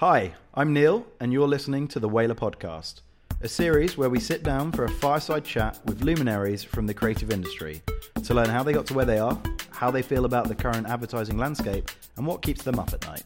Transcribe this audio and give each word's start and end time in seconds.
Hi, 0.00 0.32
I'm 0.54 0.72
Neil, 0.72 1.06
and 1.20 1.30
you're 1.30 1.46
listening 1.46 1.86
to 1.88 2.00
the 2.00 2.08
Whalar 2.08 2.34
Podcast, 2.34 3.02
a 3.42 3.48
series 3.48 3.98
where 3.98 4.08
we 4.08 4.18
sit 4.18 4.42
down 4.42 4.72
for 4.72 4.86
a 4.86 4.90
fireside 4.90 5.44
chat 5.44 5.78
with 5.84 6.00
luminaries 6.02 6.64
from 6.64 6.86
the 6.86 6.94
creative 6.94 7.30
industry 7.30 7.82
to 8.24 8.32
learn 8.32 8.48
how 8.48 8.62
they 8.62 8.72
got 8.72 8.86
to 8.86 8.94
where 8.94 9.04
they 9.04 9.18
are, 9.18 9.38
how 9.72 9.90
they 9.90 10.00
feel 10.00 10.24
about 10.24 10.48
the 10.48 10.54
current 10.54 10.88
advertising 10.88 11.36
landscape, 11.36 11.90
and 12.16 12.26
what 12.26 12.40
keeps 12.40 12.62
them 12.62 12.78
up 12.78 12.94
at 12.94 13.06
night. 13.06 13.24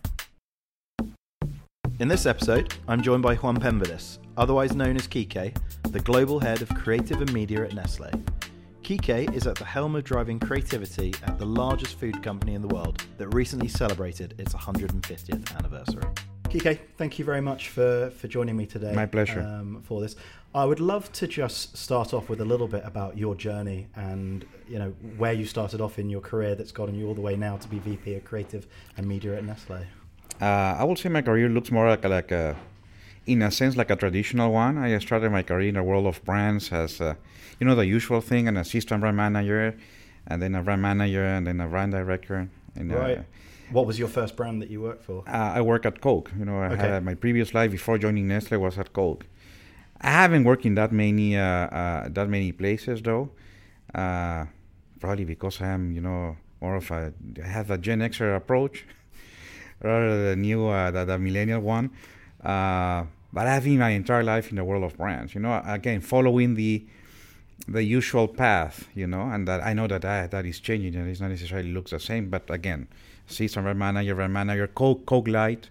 In 2.00 2.08
this 2.08 2.26
episode, 2.26 2.74
I'm 2.88 3.02
joined 3.02 3.22
by 3.22 3.36
Juan 3.36 3.60
Pendavis, 3.60 4.18
otherwise 4.36 4.74
known 4.74 4.96
as 4.96 5.06
Quique, 5.06 5.54
the 5.90 6.00
global 6.00 6.40
head 6.40 6.60
of 6.60 6.68
creative 6.70 7.20
and 7.20 7.32
media 7.32 7.62
at 7.62 7.72
Nestle. 7.72 8.10
Quique 8.82 9.32
is 9.32 9.46
at 9.46 9.54
the 9.54 9.64
helm 9.64 9.94
of 9.94 10.02
driving 10.02 10.40
creativity 10.40 11.14
at 11.24 11.38
the 11.38 11.46
largest 11.46 12.00
food 12.00 12.20
company 12.20 12.54
in 12.54 12.62
the 12.62 12.74
world 12.74 13.00
that 13.16 13.28
recently 13.28 13.68
celebrated 13.68 14.34
its 14.38 14.52
150th 14.52 15.56
anniversary. 15.56 16.02
Quique, 16.60 16.78
thank 16.96 17.18
you 17.18 17.24
very 17.24 17.40
much 17.40 17.68
for, 17.70 18.10
for 18.10 18.28
joining 18.28 18.56
me 18.56 18.64
today. 18.64 18.92
My 18.92 19.06
pleasure. 19.06 19.40
Um, 19.40 19.82
for 19.82 20.00
this, 20.00 20.14
I 20.54 20.64
would 20.64 20.78
love 20.78 21.10
to 21.14 21.26
just 21.26 21.76
start 21.76 22.14
off 22.14 22.28
with 22.28 22.40
a 22.40 22.44
little 22.44 22.68
bit 22.68 22.82
about 22.84 23.18
your 23.18 23.34
journey 23.34 23.88
and 23.96 24.44
you 24.68 24.78
know 24.78 24.90
where 25.16 25.32
you 25.32 25.46
started 25.46 25.80
off 25.80 25.98
in 25.98 26.08
your 26.08 26.20
career 26.20 26.54
that's 26.54 26.70
gotten 26.70 26.94
you 26.94 27.08
all 27.08 27.14
the 27.14 27.20
way 27.20 27.34
now 27.34 27.56
to 27.56 27.66
be 27.66 27.80
VP 27.80 28.14
of 28.14 28.24
Creative 28.24 28.68
and 28.96 29.08
Media 29.08 29.36
at 29.36 29.44
Nestle. 29.44 29.84
Uh, 30.40 30.44
I 30.78 30.84
would 30.84 30.96
say 30.96 31.08
my 31.08 31.22
career 31.22 31.48
looks 31.48 31.72
more 31.72 31.88
like 31.88 32.04
a, 32.04 32.08
like 32.08 32.30
a, 32.30 32.56
in 33.26 33.42
a 33.42 33.50
sense, 33.50 33.76
like 33.76 33.90
a 33.90 33.96
traditional 33.96 34.52
one. 34.52 34.78
I 34.78 34.96
started 35.00 35.32
my 35.32 35.42
career 35.42 35.70
in 35.70 35.74
the 35.74 35.82
world 35.82 36.06
of 36.06 36.24
brands 36.24 36.70
as, 36.70 37.00
uh, 37.00 37.14
you 37.58 37.66
know, 37.66 37.74
the 37.74 37.86
usual 37.86 38.20
thing, 38.20 38.46
an 38.46 38.56
assistant 38.58 39.00
brand 39.00 39.16
manager, 39.16 39.76
and 40.28 40.40
then 40.40 40.54
a 40.54 40.62
brand 40.62 40.82
manager, 40.82 41.24
and 41.24 41.48
then 41.48 41.60
a 41.60 41.66
brand 41.66 41.90
director. 41.90 42.48
And, 42.76 42.92
right. 42.92 43.18
Uh, 43.18 43.22
what 43.70 43.86
was 43.86 43.98
your 43.98 44.08
first 44.08 44.36
brand 44.36 44.62
that 44.62 44.70
you 44.70 44.80
worked 44.82 45.04
for? 45.04 45.24
Uh, 45.26 45.52
I 45.54 45.60
work 45.60 45.86
at 45.86 46.00
Coke. 46.00 46.30
You 46.38 46.44
know, 46.44 46.60
I 46.60 46.68
okay. 46.68 46.88
had 46.88 47.04
my 47.04 47.14
previous 47.14 47.54
life 47.54 47.70
before 47.70 47.98
joining 47.98 48.28
Nestle 48.28 48.58
was 48.58 48.78
at 48.78 48.92
Coke. 48.92 49.26
I 50.00 50.10
haven't 50.10 50.44
worked 50.44 50.66
in 50.66 50.74
that 50.74 50.92
many 50.92 51.36
uh, 51.36 51.42
uh, 51.42 52.08
that 52.10 52.28
many 52.28 52.52
places 52.52 53.00
though. 53.02 53.30
Uh, 53.94 54.46
probably 55.00 55.24
because 55.24 55.60
I 55.60 55.68
am, 55.68 55.92
you 55.92 56.00
know, 56.00 56.36
more 56.60 56.76
of 56.76 56.90
a 56.90 57.12
I 57.42 57.46
have 57.46 57.70
a 57.70 57.78
Gen 57.78 58.00
Xer 58.00 58.36
approach 58.36 58.86
rather 59.82 60.30
than 60.30 60.42
new 60.42 60.66
uh, 60.66 60.90
the, 60.90 61.04
the 61.04 61.18
millennial 61.18 61.60
one. 61.60 61.90
Uh, 62.42 63.04
but 63.32 63.46
I've 63.46 63.64
been 63.64 63.78
my 63.78 63.90
entire 63.90 64.22
life 64.22 64.50
in 64.50 64.56
the 64.56 64.64
world 64.64 64.84
of 64.84 64.96
brands. 64.96 65.34
You 65.34 65.40
know, 65.40 65.62
again, 65.64 66.00
following 66.00 66.54
the 66.54 66.86
the 67.66 67.82
usual 67.82 68.28
path. 68.28 68.88
You 68.94 69.06
know, 69.06 69.22
and 69.22 69.48
that 69.48 69.64
I 69.64 69.72
know 69.72 69.86
that 69.86 70.04
I, 70.04 70.26
that 70.26 70.44
is 70.44 70.60
changing 70.60 70.94
and 70.96 71.08
it's 71.08 71.20
not 71.20 71.30
necessarily 71.30 71.72
looks 71.72 71.92
the 71.92 72.00
same. 72.00 72.28
But 72.28 72.50
again, 72.50 72.88
season 73.26 73.62
brand 73.62 73.78
manager, 73.78 74.14
brand 74.14 74.32
manager, 74.32 74.66
Coke, 74.66 75.06
Coke 75.06 75.28
Light 75.28 75.70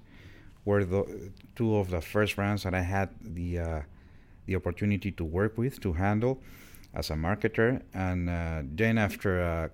were 0.66 0.86
the 0.86 1.32
two 1.56 1.76
of 1.76 1.90
the 1.90 2.02
first 2.02 2.36
brands 2.36 2.64
that 2.64 2.74
I 2.74 2.82
had 2.82 3.10
the 3.22 3.60
uh, 3.60 3.82
the 4.46 4.56
opportunity 4.56 5.12
to 5.12 5.24
work 5.24 5.58
with 5.58 5.80
to 5.82 5.94
handle 5.94 6.42
as 6.94 7.10
a 7.10 7.14
marketer. 7.14 7.82
And 7.94 8.30
uh, 8.30 8.62
then 8.64 8.98
after 8.98 9.42
uh, 9.42 9.70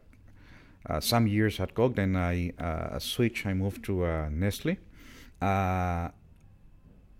uh 0.85 0.99
some 0.99 1.27
years 1.27 1.59
at 1.59 1.73
Coke, 1.73 1.95
then 1.95 2.15
I 2.15 2.53
uh, 2.59 2.99
switched. 2.99 3.45
I 3.45 3.53
moved 3.53 3.83
to 3.85 4.05
uh, 4.05 4.29
Nestle, 4.31 4.77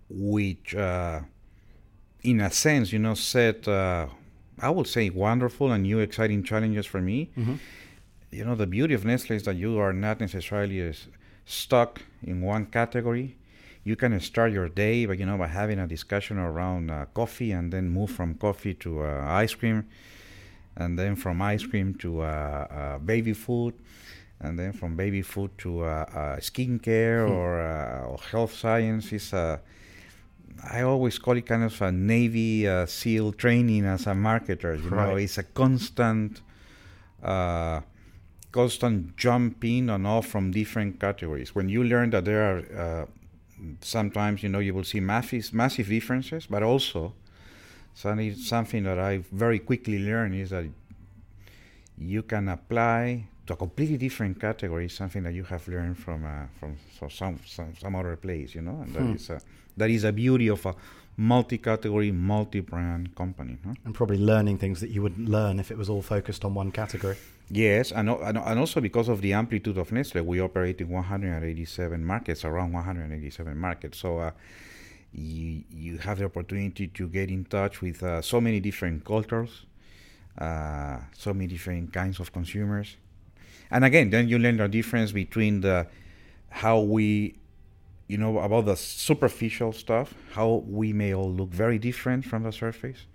which, 0.08 0.74
in 2.22 2.40
a 2.40 2.50
sense, 2.50 2.92
you 2.92 2.98
know, 2.98 3.14
set 3.14 3.68
I 4.62 4.68
would 4.68 4.86
say 4.86 5.08
wonderful 5.08 5.72
and 5.72 5.84
new 5.84 6.00
exciting 6.00 6.42
challenges 6.42 6.84
for 6.86 7.00
me. 7.00 7.30
Mm-hmm 7.36 7.54
you 8.30 8.44
know 8.44 8.54
the 8.54 8.66
beauty 8.66 8.94
of 8.94 9.04
Nestle 9.04 9.36
is 9.36 9.42
that 9.44 9.56
you 9.56 9.78
are 9.78 9.92
not 9.92 10.20
necessarily 10.20 10.92
stuck 11.44 12.02
in 12.22 12.40
one 12.40 12.66
category. 12.66 13.36
You 13.82 13.96
can 13.96 14.18
start 14.20 14.52
your 14.52 14.68
day 14.68 15.06
by 15.06 15.14
you 15.14 15.26
know 15.26 15.38
by 15.38 15.48
having 15.48 15.78
a 15.78 15.86
discussion 15.86 16.38
around 16.38 16.90
uh, 16.90 17.06
coffee, 17.14 17.52
and 17.52 17.72
then 17.72 17.88
move 17.88 18.10
from 18.10 18.34
coffee 18.34 18.74
to 18.74 19.02
uh, 19.02 19.24
ice 19.26 19.54
cream, 19.54 19.86
and 20.76 20.98
then 20.98 21.16
from 21.16 21.42
ice 21.42 21.66
cream 21.66 21.94
to 21.94 22.20
uh, 22.20 22.24
uh 22.24 22.98
baby 22.98 23.32
food, 23.32 23.74
and 24.40 24.58
then 24.58 24.72
from 24.72 24.96
baby 24.96 25.22
food 25.22 25.50
to 25.58 25.82
uh, 25.82 25.86
uh, 25.86 26.36
skincare 26.36 27.26
hmm. 27.26 27.32
or, 27.32 27.60
or, 28.06 28.18
health 28.30 28.54
science. 28.54 29.12
Is 29.12 29.32
I 30.62 30.82
always 30.82 31.18
call 31.18 31.36
it 31.36 31.46
kind 31.46 31.64
of 31.64 31.80
a 31.80 31.90
Navy 31.90 32.68
SEAL 32.86 33.32
training 33.32 33.86
as 33.86 34.06
a 34.06 34.12
marketer. 34.12 34.80
You 34.80 34.90
right. 34.90 35.08
know, 35.08 35.16
it's 35.16 35.38
a 35.38 35.42
constant 35.42 36.42
constant 38.52 39.16
jumping 39.16 39.90
on 39.90 40.06
off 40.06 40.26
from 40.26 40.50
different 40.50 41.00
categories. 41.00 41.54
When 41.54 41.68
you 41.68 41.84
learn 41.84 42.10
that 42.10 42.24
there 42.24 42.42
are 42.42 42.58
uh, 42.78 43.06
sometimes 43.80 44.42
you 44.42 44.48
know 44.48 44.58
you 44.58 44.74
will 44.74 44.84
see 44.84 45.00
massive 45.00 45.52
massive 45.52 45.88
differences, 45.88 46.46
but 46.46 46.62
also 46.62 47.14
something 47.94 48.84
that 48.84 48.98
I 48.98 49.18
very 49.32 49.58
quickly 49.58 49.98
learned 49.98 50.34
is 50.34 50.50
that 50.50 50.66
you 51.98 52.22
can 52.22 52.48
apply 52.48 53.26
to 53.46 53.52
a 53.52 53.56
completely 53.56 53.98
different 53.98 54.40
category 54.40 54.88
something 54.88 55.22
that 55.24 55.34
you 55.34 55.44
have 55.44 55.66
learned 55.68 55.98
from 55.98 56.24
uh, 56.24 56.46
from 56.58 56.76
some, 57.10 57.38
some 57.46 57.74
some 57.76 57.94
other 57.94 58.16
place, 58.16 58.54
you 58.54 58.62
know, 58.62 58.80
and 58.82 58.94
that 58.94 59.02
hmm. 59.02 59.14
is 59.14 59.30
a, 59.30 59.40
that 59.76 59.90
is 59.90 60.04
a 60.04 60.12
beauty 60.12 60.48
of 60.48 60.64
a 60.66 60.74
multi-category, 61.16 62.10
multi-brand 62.10 63.14
company. 63.14 63.58
Huh? 63.64 63.74
And 63.84 63.94
probably 63.94 64.18
learning 64.18 64.58
things 64.58 64.80
that 64.80 64.90
you 64.90 65.02
wouldn't 65.02 65.28
learn 65.28 65.60
if 65.60 65.70
it 65.70 65.76
was 65.76 65.90
all 65.90 66.00
focused 66.00 66.44
on 66.44 66.54
one 66.54 66.70
category. 66.72 67.16
Yes, 67.52 67.90
and, 67.90 68.08
and 68.08 68.58
also 68.60 68.80
because 68.80 69.08
of 69.08 69.22
the 69.22 69.32
amplitude 69.32 69.76
of 69.76 69.90
Nestle, 69.90 70.22
we 70.22 70.40
operate 70.40 70.80
in 70.80 70.88
187 70.88 72.04
markets, 72.04 72.44
around 72.44 72.72
187 72.72 73.58
markets. 73.58 73.98
So 73.98 74.18
uh, 74.18 74.30
you, 75.12 75.64
you 75.68 75.98
have 75.98 76.18
the 76.18 76.26
opportunity 76.26 76.86
to 76.86 77.08
get 77.08 77.28
in 77.28 77.44
touch 77.44 77.82
with 77.82 78.04
uh, 78.04 78.22
so 78.22 78.40
many 78.40 78.60
different 78.60 79.04
cultures, 79.04 79.66
uh, 80.38 80.98
so 81.12 81.34
many 81.34 81.48
different 81.48 81.92
kinds 81.92 82.20
of 82.20 82.32
consumers. 82.32 82.96
And 83.72 83.84
again, 83.84 84.10
then 84.10 84.28
you 84.28 84.38
learn 84.38 84.58
the 84.58 84.68
difference 84.68 85.10
between 85.10 85.60
the 85.60 85.88
how 86.50 86.78
we, 86.78 87.34
you 88.06 88.18
know, 88.18 88.38
about 88.38 88.66
the 88.66 88.76
superficial 88.76 89.72
stuff, 89.72 90.14
how 90.34 90.62
we 90.68 90.92
may 90.92 91.14
all 91.14 91.32
look 91.32 91.50
very 91.50 91.80
different 91.80 92.24
from 92.24 92.44
the 92.44 92.52
surface, 92.52 93.06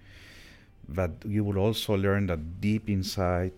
but 0.89 1.11
you 1.25 1.45
will 1.45 1.57
also 1.57 1.95
learn 1.95 2.27
that 2.27 2.59
deep 2.59 2.89
inside 2.89 3.53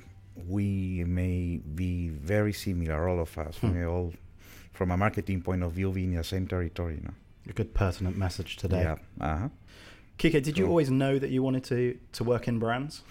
we 0.47 1.03
may 1.05 1.57
be 1.57 2.09
very 2.09 2.53
similar, 2.53 3.07
all 3.07 3.19
of 3.19 3.37
us. 3.37 3.57
Hmm. 3.57 3.75
We 3.75 3.85
all, 3.85 4.13
from 4.73 4.91
a 4.91 4.97
marketing 4.97 5.41
point 5.41 5.63
of 5.63 5.73
view, 5.73 5.91
be 5.91 6.05
in 6.05 6.15
the 6.15 6.23
same 6.23 6.47
territory. 6.47 6.95
You 6.95 7.01
know? 7.01 7.13
A 7.49 7.53
good 7.53 7.73
pertinent 7.73 8.17
message 8.17 8.57
today. 8.57 8.81
Yeah. 8.81 8.95
Uh-huh. 9.19 9.49
Quique, 10.19 10.43
did 10.43 10.57
you 10.57 10.67
always 10.67 10.89
know 10.89 11.19
that 11.19 11.29
you 11.29 11.43
wanted 11.43 11.63
to, 11.65 11.97
to 12.13 12.23
work 12.23 12.47
in 12.47 12.57
brands? 12.59 13.03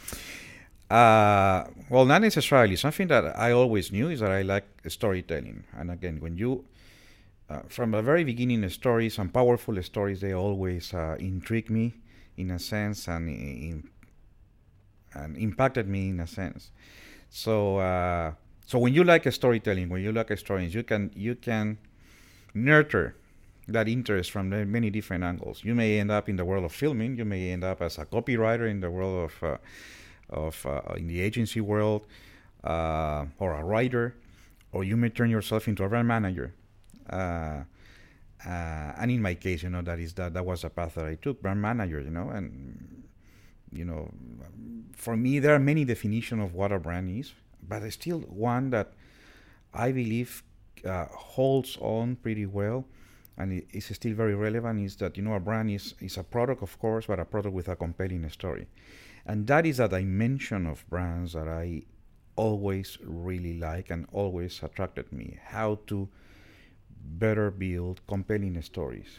Uh, 0.90 1.64
well, 1.88 2.04
not 2.04 2.20
necessarily. 2.20 2.76
Something 2.76 3.08
that 3.08 3.38
I 3.38 3.52
always 3.52 3.92
knew 3.92 4.08
is 4.08 4.20
that 4.20 4.30
I 4.30 4.42
like 4.42 4.64
storytelling. 4.88 5.64
And 5.76 5.90
again, 5.90 6.20
when 6.20 6.36
you, 6.36 6.64
uh, 7.48 7.60
from 7.68 7.92
the 7.92 8.02
very 8.02 8.24
beginning, 8.24 8.68
stories 8.70 9.18
and 9.18 9.32
powerful 9.32 9.80
stories, 9.82 10.20
they 10.20 10.32
always 10.32 10.92
uh, 10.94 11.16
intrigue 11.18 11.70
me 11.70 11.94
in 12.36 12.50
a 12.50 12.58
sense 12.58 13.08
and, 13.08 13.28
in, 13.28 13.88
and 15.14 15.36
impacted 15.36 15.88
me 15.88 16.10
in 16.10 16.20
a 16.20 16.26
sense. 16.26 16.70
So 17.28 17.78
uh, 17.78 18.32
so 18.66 18.78
when 18.78 18.94
you 18.94 19.04
like 19.04 19.26
a 19.26 19.32
storytelling, 19.32 19.88
when 19.88 20.02
you 20.02 20.12
like 20.12 20.36
story, 20.38 20.66
you 20.66 20.82
can 20.82 21.10
you 21.14 21.34
can 21.34 21.78
nurture 22.54 23.16
that 23.68 23.88
interest 23.88 24.30
from 24.30 24.48
many 24.48 24.90
different 24.90 25.24
angles. 25.24 25.62
You 25.64 25.74
may 25.74 25.98
end 25.98 26.10
up 26.10 26.28
in 26.28 26.36
the 26.36 26.44
world 26.44 26.64
of 26.64 26.72
filming. 26.72 27.16
You 27.16 27.24
may 27.24 27.50
end 27.50 27.64
up 27.64 27.82
as 27.82 27.98
a 27.98 28.06
copywriter 28.06 28.68
in 28.70 28.80
the 28.80 28.90
world 28.90 29.30
of 29.30 29.42
uh, 29.42 29.56
of 30.30 30.66
uh, 30.66 30.94
in 30.96 31.06
the 31.06 31.20
agency 31.20 31.60
world, 31.60 32.06
uh, 32.64 33.26
or 33.38 33.54
a 33.54 33.64
writer, 33.64 34.16
or 34.72 34.84
you 34.84 34.96
may 34.96 35.08
turn 35.10 35.30
yourself 35.30 35.68
into 35.68 35.84
a 35.84 35.88
brand 35.88 36.08
manager. 36.08 36.54
Uh, 37.08 37.62
uh, 38.44 38.92
and 38.98 39.10
in 39.10 39.22
my 39.22 39.34
case, 39.34 39.62
you 39.62 39.70
know, 39.70 39.82
that 39.82 39.98
is 39.98 40.14
that 40.14 40.34
that 40.34 40.44
was 40.44 40.64
a 40.64 40.70
path 40.70 40.94
that 40.94 41.06
I 41.06 41.14
took, 41.16 41.40
brand 41.42 41.60
manager. 41.60 42.00
You 42.00 42.10
know, 42.10 42.30
and 42.30 43.04
you 43.72 43.84
know, 43.84 44.10
for 44.94 45.16
me, 45.16 45.38
there 45.38 45.54
are 45.54 45.58
many 45.58 45.84
definitions 45.84 46.42
of 46.42 46.54
what 46.54 46.72
a 46.72 46.78
brand 46.78 47.10
is, 47.10 47.32
but 47.66 47.80
there's 47.80 47.94
still 47.94 48.20
one 48.20 48.70
that 48.70 48.92
I 49.74 49.92
believe 49.92 50.42
uh, 50.84 51.06
holds 51.06 51.76
on 51.80 52.16
pretty 52.16 52.46
well 52.46 52.86
and 53.38 53.52
it 53.52 53.66
is 53.72 53.86
still 53.86 54.14
very 54.14 54.34
relevant 54.34 54.80
is 54.80 54.96
that 54.96 55.16
you 55.16 55.22
know 55.22 55.34
a 55.34 55.40
brand 55.40 55.70
is, 55.70 55.94
is 56.00 56.16
a 56.16 56.22
product 56.22 56.62
of 56.62 56.78
course 56.78 57.06
but 57.06 57.20
a 57.20 57.24
product 57.24 57.54
with 57.54 57.68
a 57.68 57.76
compelling 57.76 58.28
story. 58.30 58.66
And 59.26 59.46
that 59.48 59.66
is 59.66 59.80
a 59.80 59.88
dimension 59.88 60.66
of 60.66 60.88
brands 60.88 61.32
that 61.32 61.48
i 61.48 61.82
always 62.36 62.98
really 63.02 63.58
like 63.58 63.90
and 63.90 64.06
always 64.12 64.62
attracted 64.62 65.10
me. 65.10 65.38
How 65.42 65.80
to 65.86 66.08
better 67.02 67.50
build 67.50 68.00
compelling 68.06 68.60
stories 68.62 69.18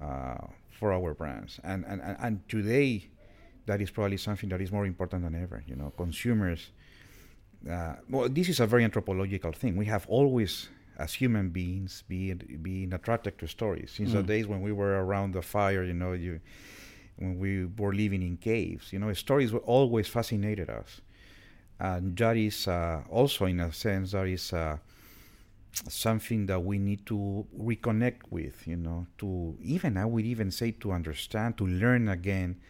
uh, 0.00 0.46
for 0.70 0.92
our 0.92 1.12
brands. 1.14 1.60
And, 1.62 1.84
and, 1.86 2.00
and 2.00 2.48
today 2.48 3.10
that 3.66 3.80
is 3.80 3.90
probably 3.90 4.16
something 4.16 4.48
that 4.50 4.60
is 4.60 4.72
more 4.72 4.86
important 4.86 5.22
than 5.24 5.34
ever. 5.40 5.62
You 5.66 5.76
know, 5.76 5.92
consumers. 5.96 6.70
Uh, 7.70 7.94
well, 8.10 8.28
this 8.28 8.48
is 8.48 8.58
a 8.58 8.66
very 8.66 8.82
anthropological 8.82 9.52
thing. 9.52 9.76
We 9.76 9.86
have 9.86 10.04
always 10.08 10.68
as 10.98 11.14
human 11.14 11.48
beings 11.48 12.04
been 12.08 12.58
being 12.62 12.92
attracted 12.92 13.38
to 13.38 13.46
stories 13.46 13.92
since 13.96 14.10
mm. 14.10 14.14
the 14.14 14.22
days 14.22 14.46
when 14.46 14.60
we 14.60 14.72
were 14.72 15.04
around 15.04 15.32
the 15.32 15.42
fire 15.42 15.82
you 15.82 15.94
know 15.94 16.12
you 16.12 16.40
when 17.16 17.38
we 17.38 17.64
were 17.64 17.94
living 17.94 18.22
in 18.22 18.36
caves 18.36 18.92
you 18.92 18.98
know 18.98 19.12
stories 19.12 19.52
were 19.52 19.60
always 19.60 20.06
fascinated 20.06 20.68
us 20.68 21.00
and 21.80 22.16
that 22.16 22.36
is 22.36 22.68
uh, 22.68 23.00
also 23.10 23.46
in 23.46 23.58
a 23.60 23.72
sense 23.72 24.12
that 24.12 24.26
is 24.26 24.52
uh, 24.52 24.76
something 25.88 26.46
that 26.46 26.60
we 26.60 26.78
need 26.78 27.04
to 27.06 27.46
reconnect 27.58 28.20
with 28.30 28.66
you 28.66 28.76
know 28.76 29.06
to 29.16 29.56
even 29.62 29.96
i 29.96 30.04
would 30.04 30.24
even 30.24 30.50
say 30.50 30.70
to 30.70 30.92
understand 30.92 31.56
to 31.56 31.66
learn 31.66 32.08
again 32.08 32.60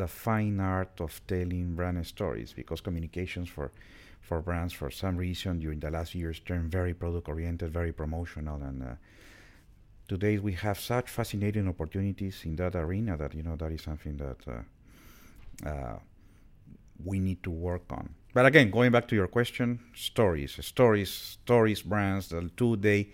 the 0.00 0.08
fine 0.08 0.58
art 0.60 0.98
of 1.00 1.20
telling 1.26 1.74
brand 1.74 2.06
stories 2.06 2.54
because 2.54 2.80
communications 2.80 3.48
for 3.50 3.70
for 4.22 4.40
brands 4.40 4.72
for 4.72 4.90
some 4.90 5.16
reason 5.16 5.58
during 5.58 5.80
the 5.80 5.90
last 5.90 6.14
years 6.14 6.40
turned 6.40 6.70
very 6.70 6.94
product 6.94 7.28
oriented, 7.28 7.70
very 7.70 7.92
promotional, 7.92 8.62
and 8.62 8.82
uh, 8.82 8.94
today 10.08 10.38
we 10.38 10.52
have 10.52 10.78
such 10.78 11.08
fascinating 11.08 11.68
opportunities 11.68 12.36
in 12.44 12.56
that 12.56 12.74
arena 12.74 13.16
that 13.16 13.34
you 13.34 13.42
know 13.42 13.56
that 13.56 13.72
is 13.72 13.82
something 13.82 14.16
that 14.16 14.40
uh, 14.48 15.68
uh, 15.68 15.98
we 17.04 17.18
need 17.18 17.42
to 17.42 17.50
work 17.50 17.86
on. 17.90 18.06
But 18.32 18.46
again, 18.46 18.70
going 18.70 18.92
back 18.92 19.06
to 19.08 19.16
your 19.16 19.28
question, 19.28 19.80
stories, 19.94 20.52
stories, 20.74 21.10
stories, 21.10 21.82
brands, 21.82 22.28
the 22.28 22.50
two 22.56 22.76
they 22.76 23.08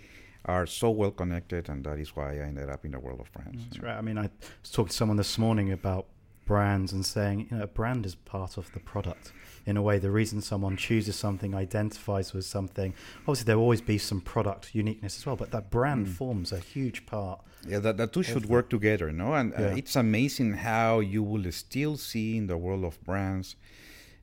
are 0.45 0.67
so 0.67 0.91
well 0.91 1.11
connected, 1.11 1.69
and 1.69 1.83
that 1.85 1.99
is 1.99 2.15
why 2.15 2.35
I 2.35 2.47
ended 2.51 2.69
up 2.71 2.85
in 2.85 2.93
the 2.93 3.01
world 3.01 3.21
of 3.21 3.33
brands. 3.33 3.65
That's 3.65 3.83
right. 3.83 3.97
I 3.97 4.03
mean, 4.03 4.19
I 4.19 4.31
talking 4.71 4.91
to 4.91 4.97
someone 5.01 5.17
this 5.17 5.37
morning 5.39 5.73
about 5.73 6.07
brands 6.47 6.93
and 6.93 7.05
saying, 7.05 7.49
you 7.51 7.57
know, 7.59 7.65
a 7.65 7.67
brand 7.67 8.07
is 8.07 8.15
part 8.15 8.57
of 8.57 8.73
the 8.73 8.81
product 8.81 9.33
in 9.67 9.77
a 9.77 9.83
way 9.83 9.99
the 9.99 10.11
reason 10.11 10.41
someone 10.41 10.77
chooses 10.77 11.17
something 11.17 11.55
identifies 11.55 12.33
with 12.33 12.45
something 12.45 12.95
obviously 13.23 13.45
there 13.45 13.57
will 13.57 13.65
always 13.65 13.81
be 13.81 13.99
some 13.99 14.21
product 14.21 14.75
uniqueness 14.75 15.19
as 15.19 15.27
well 15.27 15.37
but 15.37 15.51
that 15.51 15.71
brand 15.71 16.07
mm. 16.07 16.11
forms 16.11 16.53
a 16.53 16.59
huge 16.59 17.05
part 17.05 17.41
yeah 17.67 17.81
that, 17.81 17.97
that 17.97 18.13
two 18.13 18.23
should 18.23 18.45
that. 18.45 18.51
work 18.51 18.71
together 18.71 19.13
no 19.13 19.35
and 19.35 19.53
uh, 19.55 19.57
yeah. 19.59 19.67
uh, 19.67 19.77
it's 19.77 19.97
amazing 19.97 20.55
how 20.55 21.01
you 21.01 21.23
will 21.23 21.51
still 21.51 21.97
see 21.97 22.37
in 22.37 22.47
the 22.47 22.57
world 22.57 22.85
of 22.85 23.03
brands 23.03 23.57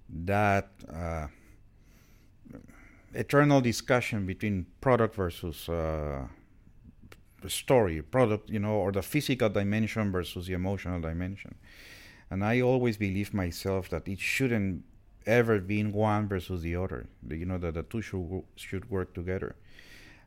that 0.09 0.69
uh, 0.91 1.27
eternal 3.13 3.59
discussion 3.61 4.25
between 4.25 4.65
product 4.79 5.15
versus 5.15 5.67
uh, 5.69 6.25
story 7.47 8.01
product 8.01 8.49
you 8.49 8.59
know 8.59 8.75
or 8.75 8.93
the 8.93 9.01
physical 9.01 9.49
dimension 9.49 10.11
versus 10.11 10.47
the 10.47 10.53
emotional 10.53 11.01
dimension 11.01 11.53
and 12.33 12.43
i 12.43 12.55
always 12.61 12.97
believe 12.97 13.33
myself 13.33 13.89
that 13.93 14.07
it 14.07 14.19
shouldn't 14.19 14.83
ever 15.25 15.59
been 15.59 15.91
one 15.91 16.27
versus 16.27 16.61
the 16.61 16.75
other. 16.75 17.07
You 17.29 17.45
know 17.45 17.57
that 17.57 17.73
the 17.73 17.83
two 17.83 18.01
should 18.01 18.43
should 18.55 18.89
work 18.89 19.13
together. 19.13 19.55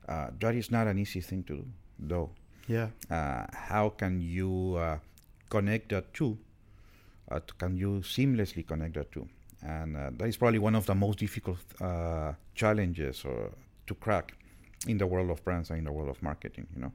Uh, 0.08 0.30
that 0.40 0.54
is 0.54 0.70
not 0.70 0.86
an 0.86 0.98
easy 0.98 1.20
thing 1.20 1.42
to 1.44 1.56
do, 1.56 1.66
though. 1.98 2.30
Yeah. 2.68 2.88
Uh, 3.10 3.46
how 3.52 3.90
can 3.90 4.20
you 4.20 4.76
uh, 4.78 4.98
connect 5.48 5.90
the 5.90 6.04
two? 6.12 6.38
Uh, 7.30 7.40
can 7.58 7.76
you 7.76 8.00
seamlessly 8.02 8.66
connect 8.66 8.94
the 8.94 9.04
two? 9.04 9.28
And 9.62 9.96
uh, 9.96 10.10
that 10.16 10.28
is 10.28 10.36
probably 10.36 10.60
one 10.60 10.76
of 10.76 10.86
the 10.86 10.94
most 10.94 11.18
difficult 11.18 11.58
uh, 11.80 12.32
challenges 12.54 13.24
to 13.86 13.94
crack 13.94 14.32
in 14.86 14.98
the 14.98 15.06
world 15.06 15.30
of 15.30 15.42
brands 15.44 15.70
and 15.70 15.78
in 15.80 15.84
the 15.84 15.92
world 15.92 16.08
of 16.08 16.22
marketing. 16.22 16.66
You 16.74 16.82
know. 16.82 16.92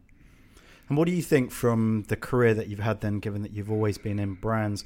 And 0.92 0.98
what 0.98 1.08
do 1.08 1.14
you 1.14 1.22
think 1.22 1.52
from 1.52 2.04
the 2.10 2.18
career 2.18 2.54
that 2.54 2.68
you've 2.68 2.82
had 2.82 3.00
then, 3.00 3.20
given 3.20 3.44
that 3.44 3.54
you've 3.54 3.72
always 3.72 3.98
been 3.98 4.20
in 4.20 4.34
brands? 4.34 4.84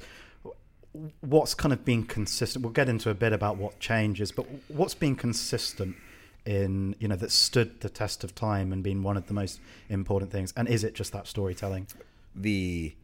what's 1.20 1.52
kind 1.52 1.72
of 1.72 1.84
been 1.84 2.04
consistent? 2.04 2.64
We'll 2.64 2.72
get 2.72 2.88
into 2.88 3.10
a 3.10 3.14
bit 3.14 3.32
about 3.32 3.56
what 3.56 3.80
changes, 3.80 4.30
but 4.30 4.46
what's 4.68 4.94
been 4.94 5.16
consistent 5.16 5.96
in 6.44 6.94
you 7.00 7.08
know 7.08 7.16
that 7.16 7.32
stood 7.32 7.80
the 7.80 7.88
test 7.88 8.22
of 8.22 8.36
time 8.36 8.72
and 8.72 8.84
been 8.84 9.02
one 9.02 9.16
of 9.16 9.26
the 9.26 9.34
most 9.34 9.58
important 9.88 10.30
things? 10.30 10.54
And 10.56 10.68
is 10.68 10.84
it 10.84 10.94
just 10.94 11.12
that 11.12 11.26
storytelling? 11.26 11.88
The 12.36 12.94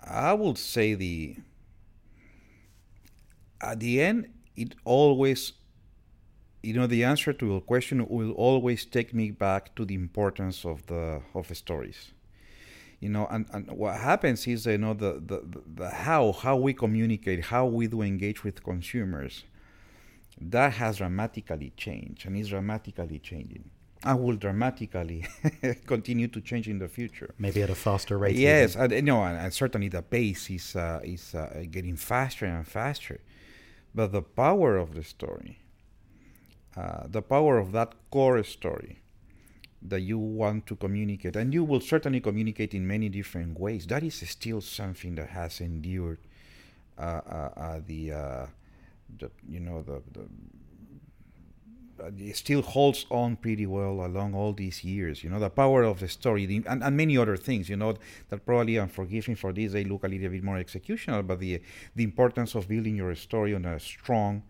I 0.00 0.32
would 0.32 0.56
say 0.56 0.94
the 0.94 1.34
at 3.60 3.80
the 3.80 4.00
end 4.00 4.32
it 4.54 4.76
always 4.84 5.54
you 6.62 6.74
know 6.74 6.86
the 6.86 7.02
answer 7.02 7.32
to 7.32 7.44
your 7.44 7.60
question 7.60 8.06
will 8.08 8.30
always 8.34 8.84
take 8.84 9.12
me 9.12 9.32
back 9.32 9.74
to 9.74 9.84
the 9.84 9.96
importance 9.96 10.64
of 10.64 10.86
the 10.86 11.22
of 11.34 11.48
the 11.48 11.56
stories 11.56 12.12
you 13.00 13.08
know 13.08 13.26
and, 13.30 13.46
and 13.52 13.70
what 13.70 13.96
happens 13.96 14.46
is 14.46 14.66
you 14.66 14.78
know 14.78 14.94
the, 14.94 15.22
the, 15.26 15.42
the 15.74 15.90
how 15.90 16.32
how 16.32 16.56
we 16.56 16.72
communicate 16.72 17.46
how 17.46 17.66
we 17.66 17.86
do 17.86 18.02
engage 18.02 18.44
with 18.44 18.62
consumers 18.62 19.44
that 20.40 20.74
has 20.74 20.98
dramatically 20.98 21.72
changed 21.76 22.26
and 22.26 22.36
is 22.36 22.48
dramatically 22.48 23.18
changing 23.18 23.64
and 24.02 24.22
will 24.22 24.36
dramatically 24.36 25.26
continue 25.86 26.28
to 26.28 26.40
change 26.40 26.68
in 26.68 26.78
the 26.78 26.88
future. 26.88 27.34
Maybe 27.38 27.62
at 27.62 27.70
a 27.70 27.74
faster 27.74 28.16
rate. 28.16 28.36
Yes, 28.36 28.74
and, 28.74 28.92
you 28.92 29.02
know, 29.02 29.22
and, 29.22 29.36
and, 29.36 29.52
certainly 29.52 29.88
the 29.88 30.02
pace 30.02 30.48
is 30.50 30.74
uh, 30.74 31.00
is 31.02 31.34
uh, 31.34 31.64
getting 31.70 31.96
faster 31.96 32.46
and 32.46 32.66
faster. 32.66 33.20
But 33.94 34.12
the 34.12 34.22
power 34.22 34.76
of 34.76 34.94
the 34.94 35.02
story, 35.02 35.58
uh, 36.76 37.06
the 37.08 37.22
power 37.22 37.58
of 37.58 37.72
that 37.72 37.94
core 38.10 38.42
story, 38.42 39.00
that 39.82 40.00
you 40.00 40.18
want 40.18 40.66
to 40.66 40.76
communicate, 40.76 41.36
and 41.36 41.54
you 41.54 41.64
will 41.64 41.80
certainly 41.80 42.20
communicate 42.20 42.74
in 42.74 42.86
many 42.86 43.08
different 43.08 43.58
ways. 43.58 43.86
That 43.86 44.02
is 44.02 44.16
still 44.28 44.60
something 44.60 45.14
that 45.14 45.30
has 45.30 45.60
endured 45.60 46.18
uh, 46.98 47.00
uh, 47.00 47.50
uh 47.56 47.80
the, 47.86 48.12
uh, 48.12 48.46
the, 49.18 49.30
you 49.48 49.60
know, 49.60 49.82
the, 49.82 50.02
the 50.12 50.26
it 52.18 52.36
still 52.36 52.62
holds 52.62 53.06
on 53.10 53.36
pretty 53.36 53.66
well 53.66 54.04
along 54.04 54.34
all 54.34 54.52
these 54.52 54.84
years. 54.84 55.22
You 55.22 55.30
know, 55.30 55.38
the 55.38 55.50
power 55.50 55.82
of 55.82 56.00
the 56.00 56.08
story 56.08 56.46
the, 56.46 56.62
and, 56.66 56.82
and 56.82 56.96
many 56.96 57.16
other 57.18 57.36
things, 57.36 57.68
you 57.68 57.76
know, 57.76 57.94
that 58.28 58.44
probably, 58.46 58.76
I'm 58.76 58.88
forgiving 58.88 59.36
for 59.36 59.52
this, 59.52 59.72
they 59.72 59.84
look 59.84 60.04
a 60.04 60.08
little 60.08 60.30
bit 60.30 60.42
more 60.42 60.56
executional, 60.56 61.26
but 61.26 61.40
the, 61.40 61.60
the 61.94 62.04
importance 62.04 62.54
of 62.54 62.68
building 62.68 62.96
your 62.96 63.14
story 63.14 63.54
on 63.54 63.64
a 63.64 63.78
strong, 63.78 64.42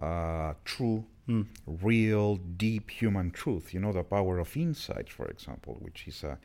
uh, 0.00 0.54
true 0.64 1.04
mm. 1.28 1.46
real, 1.66 2.36
deep 2.36 2.90
human 2.90 3.30
truth. 3.30 3.72
You 3.74 3.80
know, 3.80 3.92
the 3.92 4.02
power 4.02 4.38
of 4.38 4.56
insight, 4.56 5.10
for 5.10 5.26
example, 5.26 5.76
which 5.80 6.06
is 6.06 6.22
a, 6.24 6.32
uh, 6.32 6.36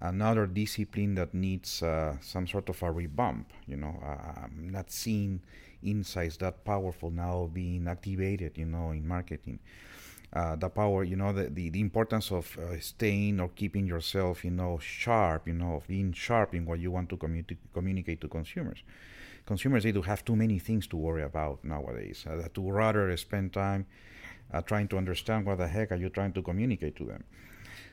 another 0.00 0.46
discipline 0.46 1.14
that 1.14 1.32
needs 1.32 1.82
uh, 1.82 2.16
some 2.20 2.46
sort 2.46 2.68
of 2.68 2.82
a 2.82 2.90
revamp. 2.90 3.52
You 3.66 3.76
know, 3.76 4.00
uh, 4.04 4.40
I'm 4.44 4.68
not 4.70 4.90
seeing 4.90 5.40
insights 5.82 6.36
that 6.38 6.64
powerful 6.64 7.10
now 7.10 7.50
being 7.52 7.86
activated, 7.88 8.58
you 8.58 8.66
know, 8.66 8.90
in 8.90 9.06
marketing. 9.06 9.58
Uh, 10.32 10.56
the 10.56 10.68
power, 10.68 11.04
you 11.04 11.14
know, 11.14 11.30
the, 11.32 11.44
the, 11.50 11.68
the 11.68 11.80
importance 11.80 12.32
of 12.32 12.56
uh, 12.58 12.80
staying 12.80 13.38
or 13.38 13.50
keeping 13.54 13.86
yourself, 13.86 14.44
you 14.44 14.50
know, 14.50 14.78
sharp, 14.78 15.46
you 15.46 15.52
know, 15.52 15.82
being 15.86 16.10
sharp 16.12 16.54
in 16.54 16.64
what 16.64 16.78
you 16.78 16.90
want 16.90 17.08
to 17.10 17.18
communi- 17.18 17.56
communicate 17.74 18.18
to 18.18 18.28
consumers 18.28 18.82
consumers 19.46 19.82
they 19.82 19.92
do 19.92 20.02
have 20.02 20.24
too 20.24 20.36
many 20.36 20.58
things 20.58 20.86
to 20.88 20.96
worry 20.96 21.22
about 21.22 21.64
nowadays. 21.64 22.24
Uh, 22.28 22.48
to 22.54 22.70
rather 22.70 23.16
spend 23.16 23.52
time 23.52 23.86
uh, 24.52 24.60
trying 24.62 24.88
to 24.88 24.96
understand 24.96 25.46
what 25.46 25.58
the 25.58 25.68
heck 25.68 25.92
are 25.92 25.96
you 25.96 26.08
trying 26.08 26.32
to 26.32 26.42
communicate 26.42 26.96
to 26.96 27.04
them. 27.04 27.24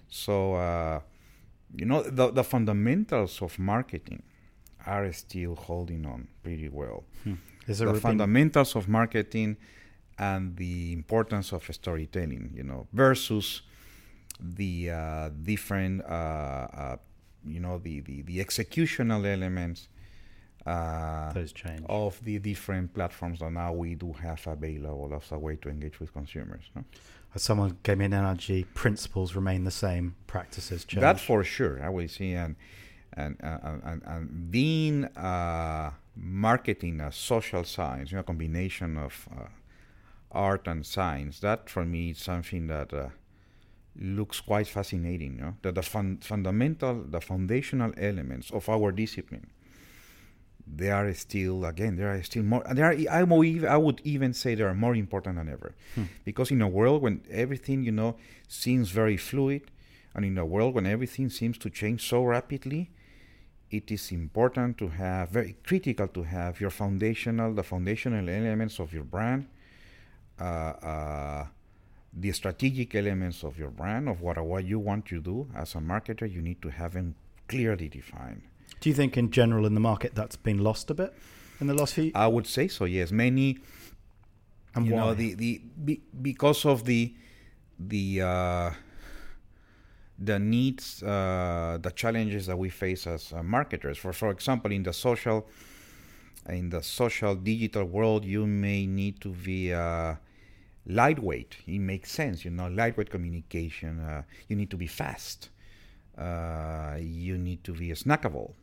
So 0.08 0.56
uh, 0.56 1.00
you 1.76 1.86
know 1.86 2.04
the 2.04 2.32
the 2.32 2.44
fundamentals 2.44 3.42
of 3.42 3.58
marketing 3.60 4.24
are 4.86 5.12
still 5.14 5.56
holding 5.56 6.06
on 6.06 6.28
pretty 6.44 6.70
well. 6.70 7.04
Hmm. 7.24 7.36
the 7.68 8.00
fundamentals 8.00 8.76
of 8.76 8.88
marketing 8.88 9.58
and 10.18 10.56
the 10.58 10.92
importance 10.94 11.54
of 11.54 11.64
storytelling, 11.72 12.52
you 12.56 12.64
know, 12.64 12.88
versus 12.92 13.62
the 14.40 14.92
uh, 14.92 15.30
different, 15.44 16.02
uh, 16.04 16.08
uh, 16.08 16.98
you 17.46 17.60
know, 17.60 17.78
the, 17.78 18.02
the, 18.02 18.22
the 18.24 18.40
executional 18.40 19.26
elements 19.26 19.88
uh, 20.66 21.32
those 21.34 21.52
change 21.52 21.82
of 21.88 22.24
the 22.24 22.38
different 22.40 22.94
platforms 22.94 23.40
that 23.40 23.52
now 23.52 23.74
we 23.74 23.96
do 23.96 24.14
have 24.14 24.46
available 24.46 25.12
as 25.16 25.32
a 25.32 25.40
way 25.40 25.56
to 25.56 25.70
engage 25.70 26.00
with 26.00 26.14
consumers. 26.14 26.64
No? 26.76 26.84
As 27.34 27.44
someone 27.44 27.78
gave 27.84 27.98
me 27.98 28.06
an 28.06 28.14
analogy, 28.14 28.64
principles 28.74 29.36
remain 29.36 29.64
the 29.64 29.72
same, 29.72 30.16
practices 30.28 30.84
change. 30.84 31.02
That 31.02 31.20
for 31.20 31.44
sure, 31.44 31.82
I 31.82 31.90
will 31.90 32.08
see, 32.08 32.34
and 32.34 32.56
and 33.14 33.38
uh, 33.44 33.58
and, 33.84 34.02
and 34.06 34.52
being 34.52 35.06
uh, 35.06 35.92
marketing 36.16 37.02
a 37.02 37.12
social 37.12 37.64
science, 37.64 38.12
you 38.12 38.16
know, 38.16 38.22
a 38.22 38.24
combination 38.24 38.98
of 38.98 39.30
uh, 39.32 39.46
art 40.32 40.68
and 40.68 40.86
science. 40.86 41.40
That 41.40 41.70
for 41.70 41.86
me 41.86 42.12
is 42.12 42.18
something 42.18 42.68
that 42.68 42.94
uh, 42.94 43.10
looks 43.96 44.42
quite 44.42 44.68
fascinating. 44.68 45.36
You 45.36 45.42
know? 45.42 45.56
That 45.62 45.76
the 45.76 45.84
fun- 45.84 46.20
fundamental, 46.22 47.04
the 47.04 47.22
foundational 47.22 47.94
elements 47.98 48.52
of 48.52 48.68
our 48.70 48.92
discipline 48.92 49.52
they 50.76 50.92
are 50.92 51.14
still 51.14 51.66
again 51.66 51.96
they 51.96 52.04
are 52.04 52.22
still 52.24 52.44
more 52.44 52.64
there 52.72 52.86
are 52.86 52.94
I, 52.94 53.24
I 53.68 53.78
would 53.78 54.02
even 54.04 54.34
say 54.34 54.56
they 54.56 54.64
are 54.64 54.74
more 54.74 54.96
important 54.96 55.38
than 55.38 55.50
ever 55.50 55.74
hmm. 55.96 56.04
because 56.26 56.52
in 56.52 56.62
a 56.62 56.68
world 56.68 57.02
when 57.02 57.22
everything 57.30 57.84
you 57.84 57.92
know 57.92 58.16
seems 58.48 58.90
very 58.90 59.18
fluid 59.18 59.64
and 60.14 60.26
in 60.26 60.38
a 60.38 60.46
world 60.46 60.76
when 60.76 60.86
everything 60.86 61.30
seems 61.30 61.58
to 61.60 61.70
change 61.70 62.08
so 62.08 62.24
rapidly 62.24 62.92
it 63.72 63.92
is 63.92 64.12
important 64.12 64.78
to 64.78 64.90
have 64.90 65.30
very 65.30 65.56
critical 65.64 66.08
to 66.08 66.24
have 66.24 66.60
your 66.62 66.70
foundational 66.70 67.54
the 67.54 67.64
foundational 67.64 68.30
elements 68.30 68.80
of 68.80 68.94
your 68.94 69.04
brand 69.04 69.48
uh, 70.40 70.44
uh, 70.44 71.46
the 72.14 72.32
strategic 72.32 72.96
elements 72.96 73.44
of 73.44 73.58
your 73.58 73.70
brand, 73.70 74.10
of 74.10 74.22
what 74.22 74.38
what 74.44 74.66
you 74.66 74.80
want 74.80 75.06
to 75.06 75.22
do 75.22 75.48
as 75.56 75.76
a 75.76 75.80
marketer, 75.80 76.32
you 76.32 76.42
need 76.42 76.62
to 76.62 76.70
have 76.70 76.94
them 76.94 77.16
clearly 77.48 77.88
defined. 77.88 78.42
Do 78.80 78.90
you 78.90 78.96
think, 78.96 79.18
in 79.18 79.32
general, 79.32 79.66
in 79.66 79.74
the 79.74 79.80
market, 79.80 80.16
that's 80.16 80.36
been 80.36 80.60
lost 80.60 80.90
a 80.90 80.94
bit 80.94 81.14
in 81.60 81.68
the 81.68 81.74
last 81.74 81.94
few? 81.94 82.12
I 82.16 82.28
would 82.28 82.48
say 82.48 82.68
so. 82.68 82.86
Yes, 82.86 83.12
many. 83.12 83.58
And 84.76 84.86
you 84.86 84.94
why? 84.94 85.00
know 85.00 85.14
the 85.14 85.34
the 85.34 85.62
be, 85.84 86.02
because 86.22 86.66
of 86.66 86.86
the 86.86 87.14
the 87.80 88.22
uh, 88.22 88.72
the 90.18 90.40
needs, 90.40 91.02
uh, 91.04 91.78
the 91.82 91.92
challenges 91.92 92.46
that 92.48 92.58
we 92.58 92.70
face 92.70 93.08
as 93.08 93.34
uh, 93.34 93.42
marketers. 93.44 93.98
For 93.98 94.14
for 94.14 94.30
example, 94.30 94.72
in 94.72 94.84
the 94.84 94.94
social 94.94 95.48
in 96.48 96.70
the 96.70 96.82
social 96.82 97.36
digital 97.36 97.86
world, 97.86 98.26
you 98.26 98.46
may 98.46 98.86
need 98.86 99.20
to 99.22 99.30
be 99.30 99.74
uh, 99.74 100.16
lightweight. 100.86 101.58
It 101.68 101.80
makes 101.80 102.12
sense, 102.12 102.46
you 102.46 102.52
know, 102.52 102.68
lightweight 102.68 103.10
communication. 103.10 104.00
Uh, 104.00 104.24
you 104.48 104.56
need 104.56 104.70
to 104.72 104.78
be 104.78 104.88
fast. 104.88 105.50
Uh, 106.18 106.98
you 107.00 107.38
need 107.38 107.64
to 107.64 107.74
be 107.74 107.90
snackable. 107.90 108.54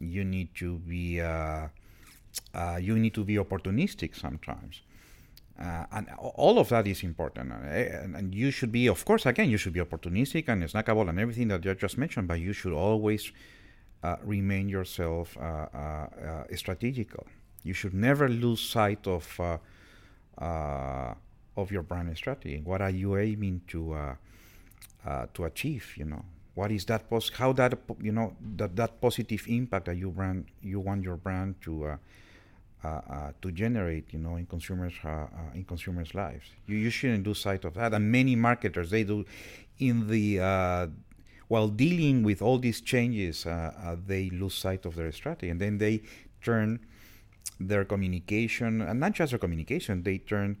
You 0.00 0.24
need 0.24 0.54
to 0.56 0.78
be 0.78 1.20
uh, 1.20 1.68
uh, 2.54 2.78
you 2.80 2.98
need 2.98 3.14
to 3.14 3.24
be 3.24 3.36
opportunistic 3.36 4.14
sometimes. 4.14 4.82
Uh, 5.58 5.86
and 5.90 6.08
all 6.18 6.58
of 6.60 6.68
that 6.68 6.86
is 6.86 7.02
important. 7.02 7.50
Uh, 7.50 7.56
And, 8.04 8.14
and 8.14 8.34
you 8.34 8.52
should 8.52 8.70
be, 8.70 8.88
of 8.88 9.04
course, 9.04 9.26
again, 9.26 9.50
you 9.50 9.58
should 9.58 9.72
be 9.72 9.80
opportunistic 9.80 10.48
and 10.48 10.62
snackable 10.62 11.08
and 11.08 11.18
everything 11.18 11.48
that 11.48 11.64
you 11.64 11.74
just 11.74 11.98
mentioned, 11.98 12.28
but 12.28 12.38
you 12.38 12.52
should 12.52 12.72
always 12.72 13.32
uh, 14.04 14.16
remain 14.22 14.68
yourself 14.68 15.36
uh, 15.36 15.40
uh, 15.40 16.44
strategical. 16.54 17.26
You 17.64 17.74
should 17.74 17.94
never 17.94 18.28
lose 18.28 18.60
sight 18.60 19.06
of 19.06 19.40
of 21.56 21.72
your 21.72 21.82
brand 21.82 22.16
strategy. 22.16 22.60
What 22.64 22.80
are 22.80 22.90
you 22.90 23.16
aiming 23.16 23.62
to 23.68 24.16
to 25.34 25.44
achieve? 25.44 25.92
You 25.96 26.04
know, 26.04 26.24
what 26.58 26.72
is 26.72 26.84
that 26.86 27.08
pos- 27.08 27.30
How 27.30 27.52
that 27.52 27.72
you 28.02 28.10
know 28.10 28.34
that 28.56 28.74
that 28.74 29.00
positive 29.00 29.44
impact 29.46 29.86
that 29.86 29.96
you 29.96 30.10
brand 30.10 30.46
you 30.60 30.80
want 30.80 31.04
your 31.04 31.16
brand 31.16 31.54
to 31.66 31.72
uh, 31.86 31.96
uh, 32.82 32.88
uh, 32.88 33.32
to 33.42 33.52
generate, 33.52 34.06
you 34.12 34.18
know, 34.18 34.34
in 34.36 34.46
consumers 34.46 34.94
uh, 35.04 35.08
uh, 35.08 35.28
in 35.54 35.64
consumers' 35.64 36.14
lives. 36.14 36.46
You 36.66 36.76
you 36.76 36.90
shouldn't 36.90 37.24
lose 37.26 37.40
sight 37.40 37.64
of 37.64 37.74
that. 37.74 37.94
And 37.94 38.10
many 38.10 38.34
marketers 38.34 38.90
they 38.90 39.04
do 39.04 39.24
in 39.78 40.08
the 40.08 40.26
uh, 40.40 40.86
while 41.46 41.68
dealing 41.68 42.24
with 42.24 42.42
all 42.42 42.58
these 42.58 42.80
changes, 42.80 43.46
they 44.06 44.28
lose 44.30 44.54
sight 44.54 44.84
of 44.84 44.96
their 44.96 45.12
strategy, 45.12 45.48
and 45.50 45.60
then 45.60 45.78
they 45.78 46.02
turn 46.42 46.80
their 47.70 47.84
communication, 47.84 48.82
and 48.82 49.00
not 49.00 49.12
just 49.12 49.30
their 49.30 49.38
communication, 49.38 50.02
they 50.02 50.18
turn 50.18 50.58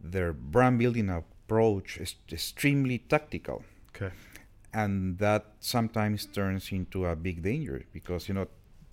their 0.00 0.32
brand 0.32 0.78
building 0.78 1.08
approach 1.08 1.98
is 1.98 2.16
extremely 2.32 2.98
tactical 2.98 3.62
Okay. 3.94 4.10
And 4.74 5.18
that 5.18 5.46
sometimes 5.60 6.26
turns 6.26 6.72
into 6.72 7.06
a 7.06 7.14
big 7.16 7.42
danger 7.42 7.84
because 7.92 8.28
you 8.28 8.34
know 8.34 8.46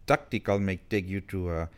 tactical 0.08 0.60
may 0.60 0.78
take 0.78 1.08
you 1.08 1.22
to 1.22 1.52
a, 1.52 1.70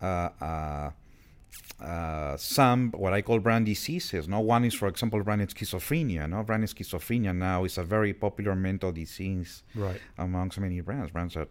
a, 0.00 0.06
a, 0.40 1.84
uh, 1.84 2.36
some 2.36 2.90
what 2.92 3.12
I 3.12 3.22
call 3.22 3.38
brand 3.38 3.66
diseases. 3.66 4.28
No 4.28 4.40
one 4.40 4.64
is, 4.64 4.74
for 4.74 4.88
example, 4.88 5.22
brand 5.22 5.46
schizophrenia. 5.48 6.28
No 6.28 6.42
brand 6.42 6.64
schizophrenia 6.64 7.34
now 7.34 7.64
is 7.64 7.78
a 7.78 7.82
very 7.84 8.12
popular 8.12 8.54
mental 8.54 8.92
disease 8.92 9.62
Right. 9.74 10.00
amongst 10.18 10.58
many 10.60 10.80
brands. 10.80 11.10
Brands 11.10 11.34
that 11.34 11.48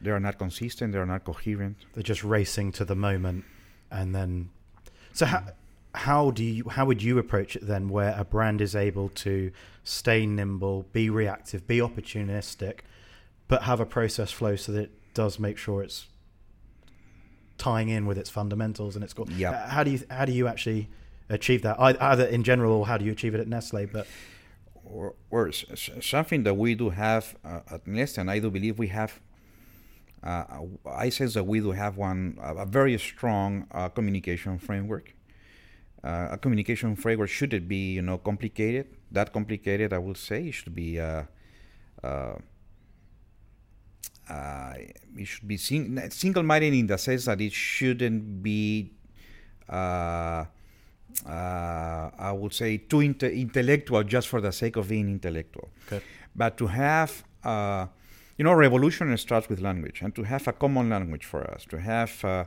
they 0.00 0.10
are 0.10 0.20
not 0.20 0.38
consistent, 0.38 0.92
they 0.92 0.98
are 0.98 1.06
not 1.06 1.24
coherent. 1.24 1.76
They're 1.94 2.02
just 2.02 2.24
racing 2.24 2.72
to 2.72 2.84
the 2.84 2.94
moment, 2.96 3.44
and 3.90 4.14
then. 4.14 4.50
So 5.12 5.26
how 5.26 5.44
how 5.94 6.30
do 6.30 6.42
you 6.44 6.68
how 6.68 6.84
would 6.86 7.02
you 7.02 7.18
approach 7.18 7.56
it 7.56 7.66
then, 7.66 7.88
where 7.88 8.14
a 8.18 8.24
brand 8.24 8.60
is 8.60 8.74
able 8.74 9.08
to 9.10 9.50
stay 9.84 10.26
nimble, 10.26 10.86
be 10.92 11.08
reactive, 11.10 11.66
be 11.66 11.78
opportunistic, 11.78 12.80
but 13.48 13.62
have 13.62 13.80
a 13.80 13.86
process 13.86 14.30
flow 14.32 14.56
so 14.56 14.72
that 14.72 14.82
it 14.84 15.14
does 15.14 15.38
make 15.38 15.56
sure 15.56 15.82
it's 15.82 16.06
tying 17.58 17.88
in 17.88 18.06
with 18.06 18.18
its 18.18 18.30
fundamentals 18.30 18.96
and 18.96 19.04
it's 19.04 19.12
got. 19.14 19.30
Yep. 19.30 19.54
h- 19.54 19.70
How 19.70 19.84
do 19.84 19.90
you 19.90 20.00
how 20.10 20.24
do 20.24 20.32
you 20.32 20.48
actually 20.48 20.88
achieve 21.28 21.62
that? 21.62 21.76
Either 21.78 22.24
in 22.26 22.42
general 22.42 22.78
or 22.78 22.86
how 22.86 22.96
do 22.98 23.04
you 23.04 23.12
achieve 23.12 23.34
it 23.34 23.40
at 23.40 23.48
Nestle? 23.48 23.86
But 23.86 24.06
or, 24.84 25.14
or 25.30 25.50
something 25.52 26.42
that 26.42 26.54
we 26.54 26.74
do 26.74 26.90
have 26.90 27.36
uh, 27.44 27.60
at 27.70 27.86
Nestle, 27.86 28.22
and 28.22 28.30
I 28.30 28.38
do 28.38 28.50
believe 28.50 28.78
we 28.78 28.88
have. 28.88 29.20
Uh, 30.22 30.44
I 30.86 31.10
sense 31.10 31.34
that 31.34 31.44
we 31.44 31.60
do 31.60 31.72
have 31.72 31.98
one 31.98 32.38
a, 32.42 32.54
a 32.56 32.66
very 32.66 32.96
strong 32.98 33.66
uh, 33.70 33.88
communication 33.90 34.58
framework. 34.58 35.14
Uh, 36.04 36.28
a 36.32 36.38
communication 36.38 36.94
framework 36.94 37.30
should 37.30 37.54
it 37.54 37.66
be 37.66 37.94
you 37.94 38.02
know 38.02 38.18
complicated? 38.18 38.86
That 39.10 39.32
complicated, 39.32 39.92
I 39.92 39.98
will 39.98 40.14
say, 40.14 40.48
it 40.48 40.52
should 40.52 40.74
be. 40.74 41.00
Uh, 41.00 41.22
uh, 42.02 42.36
uh, 44.28 44.74
it 45.16 45.26
should 45.26 45.46
be 45.46 45.56
sing- 45.56 46.10
single-minded 46.10 46.72
in 46.72 46.86
the 46.86 46.96
sense 46.96 47.26
that 47.26 47.40
it 47.40 47.52
shouldn't 47.52 48.42
be 48.42 48.92
uh, 49.68 50.44
uh, 51.26 52.10
I 52.18 52.32
would 52.32 52.52
say 52.52 52.76
too 52.76 52.98
inte- 52.98 53.32
intellectual 53.34 54.02
just 54.02 54.28
for 54.28 54.40
the 54.40 54.52
sake 54.52 54.76
of 54.76 54.88
being 54.88 55.08
intellectual. 55.08 55.70
Okay. 55.86 56.02
But 56.34 56.56
to 56.58 56.66
have, 56.66 57.24
uh, 57.44 57.86
you 58.36 58.44
know, 58.44 58.52
revolution 58.52 59.16
starts 59.16 59.48
with 59.48 59.60
language, 59.60 60.02
and 60.02 60.14
to 60.16 60.24
have 60.24 60.48
a 60.48 60.52
common 60.52 60.90
language 60.90 61.24
for 61.24 61.48
us, 61.50 61.64
to 61.66 61.78
have 61.78 62.24
uh, 62.24 62.44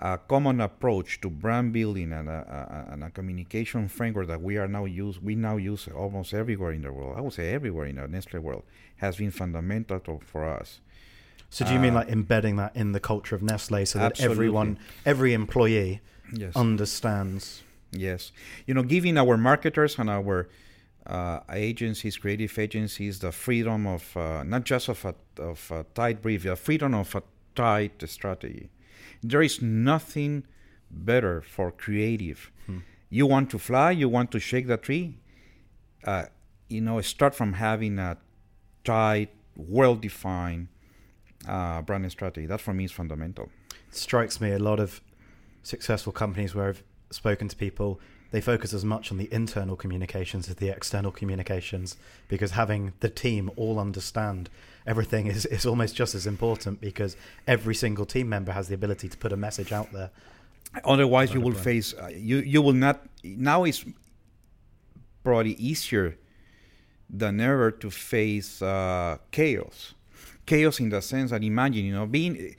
a 0.00 0.18
common 0.18 0.60
approach 0.60 1.20
to 1.22 1.30
brand 1.30 1.72
building 1.72 2.12
and 2.12 2.28
a, 2.28 2.86
a, 2.88 2.92
and 2.92 3.02
a 3.02 3.10
communication 3.10 3.88
framework 3.88 4.26
that 4.28 4.42
we 4.42 4.58
are 4.58 4.68
now 4.68 4.84
use 4.84 5.20
we 5.22 5.34
now 5.34 5.56
use 5.56 5.88
almost 5.88 6.34
everywhere 6.34 6.72
in 6.72 6.82
the 6.82 6.92
world. 6.92 7.14
I 7.16 7.20
would 7.22 7.32
say 7.32 7.52
everywhere 7.54 7.86
in 7.86 7.96
the 7.96 8.06
Nestle 8.06 8.40
world 8.40 8.64
has 8.96 9.16
been 9.16 9.30
fundamental 9.30 9.98
to, 10.00 10.20
for 10.24 10.44
us. 10.44 10.80
so 11.48 11.64
do 11.64 11.72
you 11.72 11.78
mean 11.80 11.92
Uh, 11.94 12.00
like 12.00 12.08
embedding 12.08 12.56
that 12.56 12.72
in 12.76 12.92
the 12.92 13.00
culture 13.00 13.34
of 13.34 13.42
Nestle 13.42 13.86
so 13.86 13.98
that 13.98 14.12
Absolutely. 14.12 14.34
everyone, 14.34 14.78
every 15.06 15.32
employee 15.32 16.00
Yes. 16.32 16.54
understands? 16.56 17.62
Yes, 17.92 18.32
you 18.66 18.74
know, 18.74 18.82
giving 18.82 19.16
our 19.16 19.36
marketers 19.38 19.98
and 19.98 20.10
our 20.10 20.48
uh, 21.06 21.40
agencies, 21.52 22.16
creative 22.18 22.58
agencies, 22.58 23.20
the 23.20 23.30
freedom 23.32 23.86
of 23.86 24.14
uh, 24.16 24.42
not 24.42 24.64
just 24.64 24.88
of 24.88 25.04
a 25.04 25.14
of 25.40 25.70
a 25.70 25.84
tight 25.94 26.20
brief, 26.20 26.42
the 26.42 26.56
freedom 26.56 26.94
of 26.94 27.14
a 27.14 27.22
tight 27.54 28.02
strategy. 28.06 28.68
There 29.22 29.42
is 29.42 29.60
nothing 29.62 30.44
better 30.90 31.42
for 31.42 31.70
creative. 31.70 32.50
Hmm. 32.66 32.78
You 33.10 33.26
want 33.26 33.50
to 33.50 33.58
fly, 33.58 33.90
you 33.92 34.08
want 34.08 34.30
to 34.32 34.40
shake 34.40 34.66
the 34.66 34.76
tree. 34.76 35.18
Uh, 36.04 36.26
you 36.68 36.80
know, 36.80 37.00
start 37.00 37.34
from 37.34 37.54
having 37.54 37.98
a 37.98 38.18
tight, 38.84 39.30
well-defined 39.56 40.68
uh, 41.48 41.82
brand 41.82 42.10
strategy. 42.10 42.46
That 42.46 42.60
for 42.60 42.74
me 42.74 42.84
is 42.84 42.92
fundamental. 42.92 43.50
strikes 43.90 44.40
me 44.40 44.52
a 44.52 44.58
lot 44.58 44.80
of 44.80 45.00
successful 45.62 46.12
companies 46.12 46.54
where 46.54 46.68
I've 46.68 46.82
spoken 47.10 47.48
to 47.48 47.56
people, 47.56 48.00
they 48.30 48.40
focus 48.40 48.72
as 48.72 48.84
much 48.84 49.10
on 49.10 49.18
the 49.18 49.32
internal 49.32 49.76
communications 49.76 50.48
as 50.48 50.56
the 50.56 50.68
external 50.68 51.12
communications 51.12 51.96
because 52.28 52.52
having 52.52 52.92
the 53.00 53.08
team 53.08 53.50
all 53.56 53.78
understand 53.78 54.50
everything 54.86 55.26
is, 55.26 55.46
is 55.46 55.66
almost 55.66 55.94
just 55.94 56.14
as 56.14 56.26
important 56.26 56.80
because 56.80 57.16
every 57.46 57.74
single 57.74 58.06
team 58.06 58.28
member 58.28 58.52
has 58.52 58.68
the 58.68 58.74
ability 58.74 59.08
to 59.08 59.16
put 59.16 59.32
a 59.32 59.36
message 59.36 59.72
out 59.72 59.92
there. 59.92 60.10
Otherwise, 60.84 61.32
you 61.32 61.40
will 61.40 61.52
a 61.52 61.54
face 61.54 61.94
uh, 61.94 62.08
you 62.08 62.38
you 62.38 62.60
will 62.60 62.74
not. 62.74 63.06
Now 63.24 63.64
it's 63.64 63.84
probably 65.22 65.52
easier 65.52 66.18
than 67.08 67.40
ever 67.40 67.70
to 67.70 67.90
face 67.90 68.60
uh, 68.60 69.18
chaos. 69.30 69.94
Chaos 70.44 70.80
in 70.80 70.90
the 70.90 71.00
sense 71.00 71.30
that 71.30 71.42
imagine 71.42 71.84
you 71.84 71.94
know 71.94 72.06
being 72.06 72.56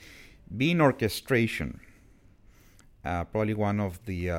being 0.55 0.81
orchestration. 0.81 1.79
Uh, 3.05 3.23
probably 3.25 3.53
one 3.53 3.79
of 3.79 4.03
the 4.05 4.31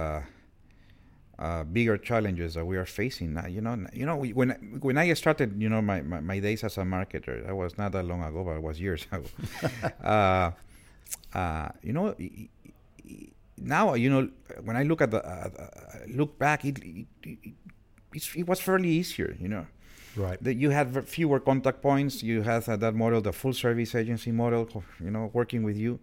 uh, 1.38 1.64
bigger 1.64 1.96
challenges 1.96 2.54
that 2.54 2.64
we 2.66 2.76
are 2.76 2.86
facing. 2.86 3.34
now. 3.34 3.46
You 3.46 3.60
know, 3.60 3.86
you 3.92 4.06
know 4.06 4.16
when 4.16 4.50
when 4.80 4.98
I 4.98 5.12
started, 5.14 5.60
you 5.60 5.68
know, 5.68 5.80
my, 5.82 6.02
my, 6.02 6.20
my 6.20 6.38
days 6.40 6.64
as 6.64 6.78
a 6.78 6.82
marketer, 6.82 7.46
that 7.46 7.54
was 7.54 7.78
not 7.78 7.92
that 7.92 8.04
long 8.04 8.22
ago, 8.22 8.44
but 8.44 8.56
it 8.56 8.62
was 8.62 8.80
years 8.80 9.06
ago. 9.12 9.24
uh, 10.04 10.50
uh, 11.34 11.68
you 11.82 11.92
know, 11.92 12.14
now 13.56 13.94
you 13.94 14.10
know 14.10 14.28
when 14.64 14.76
I 14.76 14.82
look 14.82 15.00
at 15.00 15.10
the 15.10 15.24
uh, 15.24 15.48
uh, 15.58 15.66
look 16.08 16.38
back, 16.38 16.64
it 16.64 16.78
it, 16.78 17.06
it, 17.22 17.38
it's, 18.14 18.34
it 18.34 18.46
was 18.46 18.60
fairly 18.60 18.88
easier. 18.88 19.36
You 19.40 19.48
know, 19.48 19.66
Right. 20.16 20.42
that 20.42 20.54
you 20.54 20.70
had 20.70 21.06
fewer 21.08 21.38
contact 21.40 21.80
points. 21.82 22.22
You 22.22 22.42
had 22.42 22.64
that 22.64 22.94
model, 22.94 23.20
the 23.20 23.32
full 23.32 23.52
service 23.52 23.94
agency 23.94 24.32
model. 24.32 24.68
You 25.00 25.10
know, 25.10 25.30
working 25.32 25.62
with 25.62 25.76
you. 25.76 26.00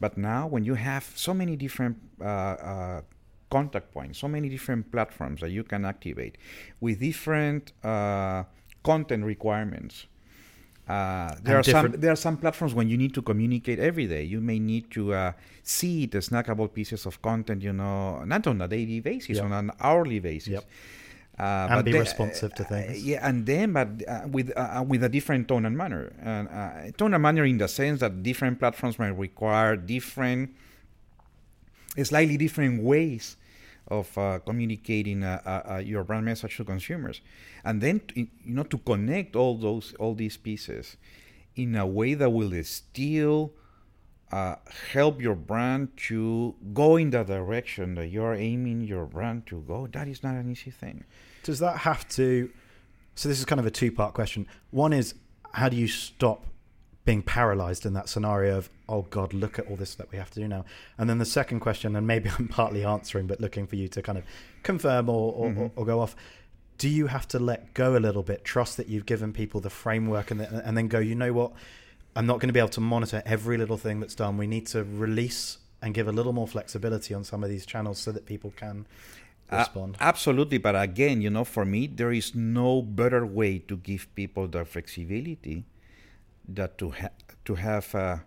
But 0.00 0.18
now, 0.18 0.46
when 0.46 0.64
you 0.64 0.74
have 0.74 1.04
so 1.14 1.32
many 1.32 1.56
different 1.56 1.96
uh, 2.20 2.24
uh, 2.24 3.00
contact 3.50 3.92
points, 3.92 4.18
so 4.18 4.28
many 4.28 4.48
different 4.48 4.90
platforms 4.90 5.40
that 5.40 5.50
you 5.50 5.64
can 5.64 5.84
activate 5.84 6.36
with 6.80 7.00
different 7.00 7.72
uh, 7.84 8.44
content 8.82 9.24
requirements. 9.24 10.06
Uh, 10.88 11.34
there 11.42 11.58
And 11.58 11.66
are 11.66 11.70
some 11.70 11.92
there 12.00 12.12
are 12.12 12.16
some 12.16 12.36
platforms 12.36 12.72
when 12.72 12.88
you 12.88 12.96
need 12.96 13.12
to 13.14 13.22
communicate 13.22 13.80
every 13.80 14.06
day. 14.06 14.22
You 14.22 14.40
may 14.40 14.60
need 14.60 14.90
to 14.92 15.12
uh, 15.14 15.32
see 15.64 16.06
the 16.06 16.18
snackable 16.18 16.72
pieces 16.72 17.06
of 17.06 17.20
content, 17.22 17.62
you 17.62 17.72
know, 17.72 18.22
not 18.24 18.46
on 18.46 18.60
a 18.60 18.68
daily 18.68 19.00
basis, 19.00 19.36
Yep. 19.36 19.44
on 19.46 19.52
an 19.52 19.70
hourly 19.80 20.20
basis. 20.20 20.52
Yep. 20.52 20.64
Uh, 21.38 21.68
and 21.70 21.84
be 21.84 21.92
responsive 21.92 22.54
to 22.54 22.64
things. 22.64 22.90
Uh, 22.90 22.94
yeah, 23.02 23.28
and 23.28 23.44
then, 23.44 23.72
but 23.72 23.88
uh, 24.08 24.22
with 24.30 24.50
uh, 24.56 24.82
with 24.86 25.02
a 25.04 25.08
different 25.08 25.48
tone 25.48 25.66
and 25.66 25.76
manner, 25.76 26.12
and 26.22 26.96
tone 26.96 27.12
and 27.12 27.22
manner 27.22 27.44
in 27.44 27.58
the 27.58 27.68
sense 27.68 28.00
that 28.00 28.22
different 28.22 28.58
platforms 28.58 28.98
may 28.98 29.10
require 29.10 29.76
different, 29.76 30.54
slightly 32.04 32.36
different 32.36 32.82
ways 32.82 33.36
of 33.88 34.16
uh, 34.18 34.40
communicating 34.40 35.22
uh, 35.22 35.40
uh, 35.46 35.74
uh, 35.74 35.76
your 35.78 36.04
brand 36.04 36.24
message 36.24 36.56
to 36.56 36.64
consumers, 36.64 37.20
and 37.64 37.80
then 37.80 38.00
you 38.14 38.28
know 38.44 38.64
to 38.64 38.78
connect 38.78 39.36
all 39.36 39.56
those 39.56 39.94
all 39.94 40.14
these 40.14 40.36
pieces 40.36 40.96
in 41.54 41.76
a 41.76 41.86
way 41.86 42.14
that 42.14 42.30
will 42.30 42.52
still 42.64 43.52
uh, 44.32 44.56
help 44.92 45.20
your 45.20 45.34
brand 45.34 45.96
to 45.96 46.54
go 46.74 46.96
in 46.96 47.10
the 47.10 47.22
direction 47.22 47.94
that 47.94 48.08
you're 48.08 48.34
aiming 48.34 48.82
your 48.82 49.06
brand 49.06 49.46
to 49.46 49.60
go. 49.62 49.86
That 49.86 50.08
is 50.08 50.22
not 50.22 50.34
an 50.34 50.50
easy 50.50 50.70
thing. 50.70 51.04
Does 51.44 51.60
that 51.60 51.78
have 51.78 52.08
to? 52.10 52.50
So 53.14 53.28
this 53.28 53.38
is 53.38 53.44
kind 53.44 53.60
of 53.60 53.66
a 53.66 53.70
two-part 53.70 54.14
question. 54.14 54.46
One 54.70 54.92
is 54.92 55.14
how 55.52 55.68
do 55.68 55.76
you 55.76 55.88
stop 55.88 56.44
being 57.06 57.22
paralyzed 57.22 57.86
in 57.86 57.94
that 57.94 58.08
scenario 58.08 58.58
of 58.58 58.68
oh 58.88 59.02
god 59.02 59.32
look 59.32 59.58
at 59.60 59.66
all 59.68 59.76
this 59.76 59.94
that 59.94 60.10
we 60.10 60.18
have 60.18 60.30
to 60.32 60.40
do 60.40 60.48
now. 60.48 60.64
And 60.98 61.08
then 61.08 61.18
the 61.18 61.24
second 61.24 61.60
question 61.60 61.96
and 61.96 62.06
maybe 62.06 62.28
i'm 62.38 62.48
partly 62.48 62.84
answering 62.84 63.26
but 63.26 63.40
looking 63.40 63.66
for 63.66 63.76
you 63.76 63.88
to 63.88 64.02
kind 64.02 64.18
of 64.18 64.24
confirm 64.62 65.08
or, 65.08 65.32
or, 65.32 65.48
mm-hmm. 65.48 65.60
or, 65.62 65.70
or 65.76 65.86
go 65.86 66.00
off. 66.00 66.14
Do 66.76 66.90
you 66.90 67.06
have 67.06 67.26
to 67.28 67.38
let 67.38 67.72
go 67.72 67.96
a 67.96 68.00
little 68.00 68.22
bit 68.22 68.44
trust 68.44 68.76
that 68.76 68.88
you've 68.88 69.06
given 69.06 69.32
people 69.32 69.62
the 69.62 69.70
framework 69.70 70.30
and, 70.30 70.40
the, 70.40 70.66
and 70.66 70.76
then 70.76 70.88
go 70.88 70.98
you 70.98 71.14
know 71.14 71.32
what? 71.32 71.52
I'm 72.14 72.26
not 72.26 72.40
going 72.40 72.48
to 72.48 72.52
be 72.52 72.58
able 72.58 72.70
to 72.70 72.80
monitor 72.80 73.22
every 73.24 73.56
little 73.56 73.78
thing 73.78 74.00
that's 74.00 74.14
done. 74.14 74.36
We 74.36 74.46
need 74.46 74.66
to 74.68 74.84
release 74.84 75.58
and 75.80 75.94
give 75.94 76.08
a 76.08 76.12
little 76.12 76.32
more 76.32 76.48
flexibility 76.48 77.14
on 77.14 77.24
some 77.24 77.44
of 77.44 77.50
these 77.50 77.64
channels 77.64 77.98
so 77.98 78.10
that 78.12 78.26
people 78.26 78.52
can 78.56 78.86
respond. 79.52 79.94
uh, 79.94 80.04
absolutely. 80.04 80.58
But 80.58 80.74
again 80.74 81.22
you 81.22 81.30
know 81.30 81.44
for 81.44 81.64
me 81.64 81.86
there 81.86 82.12
is 82.12 82.34
no 82.34 82.82
better 82.82 83.24
way 83.24 83.58
to 83.60 83.76
give 83.76 84.12
people 84.16 84.48
the 84.48 84.64
flexibility 84.64 85.64
that 86.48 86.78
to 86.78 86.90
ha- 86.90 87.16
to 87.44 87.54
have 87.54 87.94
a, 87.94 88.24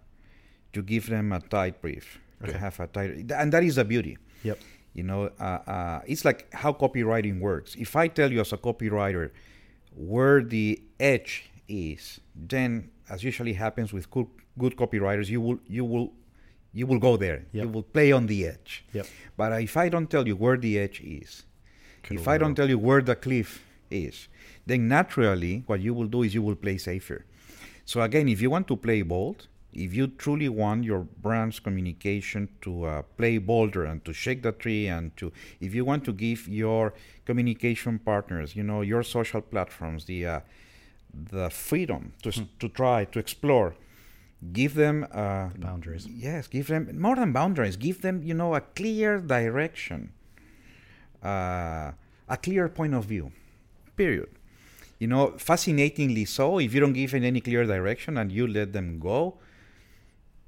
to 0.73 0.81
give 0.81 1.09
them 1.09 1.31
a 1.31 1.39
tight 1.39 1.81
brief, 1.81 2.19
okay. 2.41 2.51
to 2.51 2.57
have 2.57 2.79
a 2.79 2.87
tight, 2.87 3.31
and 3.31 3.51
that 3.51 3.63
is 3.63 3.75
the 3.75 3.85
beauty. 3.85 4.17
Yep. 4.43 4.59
You 4.93 5.03
know, 5.03 5.29
uh, 5.39 5.43
uh, 5.43 6.01
it's 6.07 6.25
like 6.25 6.51
how 6.53 6.73
copywriting 6.73 7.39
works. 7.39 7.75
If 7.75 7.95
I 7.95 8.07
tell 8.07 8.31
you 8.31 8.41
as 8.41 8.53
a 8.53 8.57
copywriter 8.57 9.31
where 9.95 10.41
the 10.41 10.81
edge 10.99 11.49
is, 11.67 12.19
then 12.35 12.89
as 13.09 13.23
usually 13.23 13.53
happens 13.53 13.93
with 13.93 14.09
good, 14.09 14.27
good 14.57 14.75
copywriters, 14.75 15.27
you 15.29 15.41
will 15.41 15.59
you 15.67 15.85
will 15.85 16.13
you 16.73 16.85
will 16.87 16.99
go 16.99 17.17
there. 17.17 17.45
Yep. 17.51 17.63
You 17.63 17.69
will 17.69 17.83
play 17.83 18.11
on 18.11 18.27
the 18.27 18.47
edge. 18.47 18.85
Yep. 18.93 19.07
But 19.37 19.61
if 19.61 19.77
I 19.77 19.89
don't 19.89 20.09
tell 20.09 20.27
you 20.27 20.35
where 20.35 20.57
the 20.57 20.77
edge 20.79 21.01
is, 21.01 21.43
if 22.09 22.27
I 22.27 22.37
don't 22.37 22.55
tell 22.55 22.69
you 22.69 22.77
where 22.77 23.01
the 23.01 23.15
cliff 23.15 23.63
is, 23.89 24.27
then 24.65 24.87
naturally 24.87 25.63
what 25.67 25.79
you 25.79 25.93
will 25.93 26.07
do 26.07 26.23
is 26.23 26.33
you 26.33 26.41
will 26.41 26.55
play 26.55 26.77
safer. 26.77 27.25
So 27.89 28.03
again, 28.03 28.29
if 28.29 28.39
you 28.39 28.51
want 28.51 28.67
to 28.67 28.75
play 28.75 29.01
bold, 29.01 29.47
if 29.73 29.95
you 29.95 30.05
truly 30.05 30.47
want 30.47 30.83
your 30.83 30.99
brand's 30.99 31.59
communication 31.59 32.47
to 32.61 32.85
uh, 32.85 33.01
play 33.17 33.39
bolder 33.39 33.83
and 33.83 34.05
to 34.05 34.13
shake 34.13 34.43
the 34.43 34.51
tree 34.51 34.85
and 34.85 35.17
to 35.17 35.31
if 35.59 35.73
you 35.73 35.83
want 35.83 36.03
to 36.05 36.13
give 36.13 36.47
your 36.47 36.93
communication 37.25 37.97
partners 37.97 38.55
you 38.55 38.63
know 38.63 38.81
your 38.81 39.03
social 39.03 39.41
platforms 39.41 40.05
the 40.05 40.25
uh, 40.25 40.39
the 41.31 41.49
freedom 41.49 42.13
to 42.23 42.31
hmm. 42.31 42.43
to 42.59 42.67
try 42.69 43.05
to 43.05 43.19
explore 43.19 43.75
give 44.53 44.73
them 44.73 45.05
uh, 45.11 45.49
boundaries 45.57 46.07
yes 46.07 46.47
give 46.47 46.67
them 46.67 46.83
more 46.99 47.15
than 47.15 47.31
boundaries 47.31 47.75
give 47.75 48.01
them 48.01 48.23
you 48.23 48.33
know 48.33 48.55
a 48.55 48.61
clear 48.61 49.19
direction 49.19 50.11
uh, 51.23 51.91
a 52.27 52.37
clear 52.41 52.67
point 52.69 52.93
of 52.95 53.05
view 53.05 53.31
period 53.95 54.38
you 54.99 55.07
know, 55.07 55.33
fascinatingly 55.37 56.25
so, 56.25 56.59
if 56.59 56.73
you 56.73 56.79
don't 56.79 56.93
give 56.93 57.13
it 57.13 57.23
any 57.23 57.41
clear 57.41 57.65
direction 57.65 58.17
and 58.17 58.31
you 58.31 58.45
let 58.47 58.73
them 58.73 58.99
go, 58.99 59.37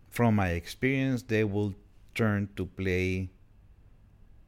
from 0.09 0.35
my 0.35 0.49
experience, 0.49 1.23
they 1.23 1.43
will 1.43 1.73
turn 2.13 2.49
to 2.57 2.65
play 2.65 3.29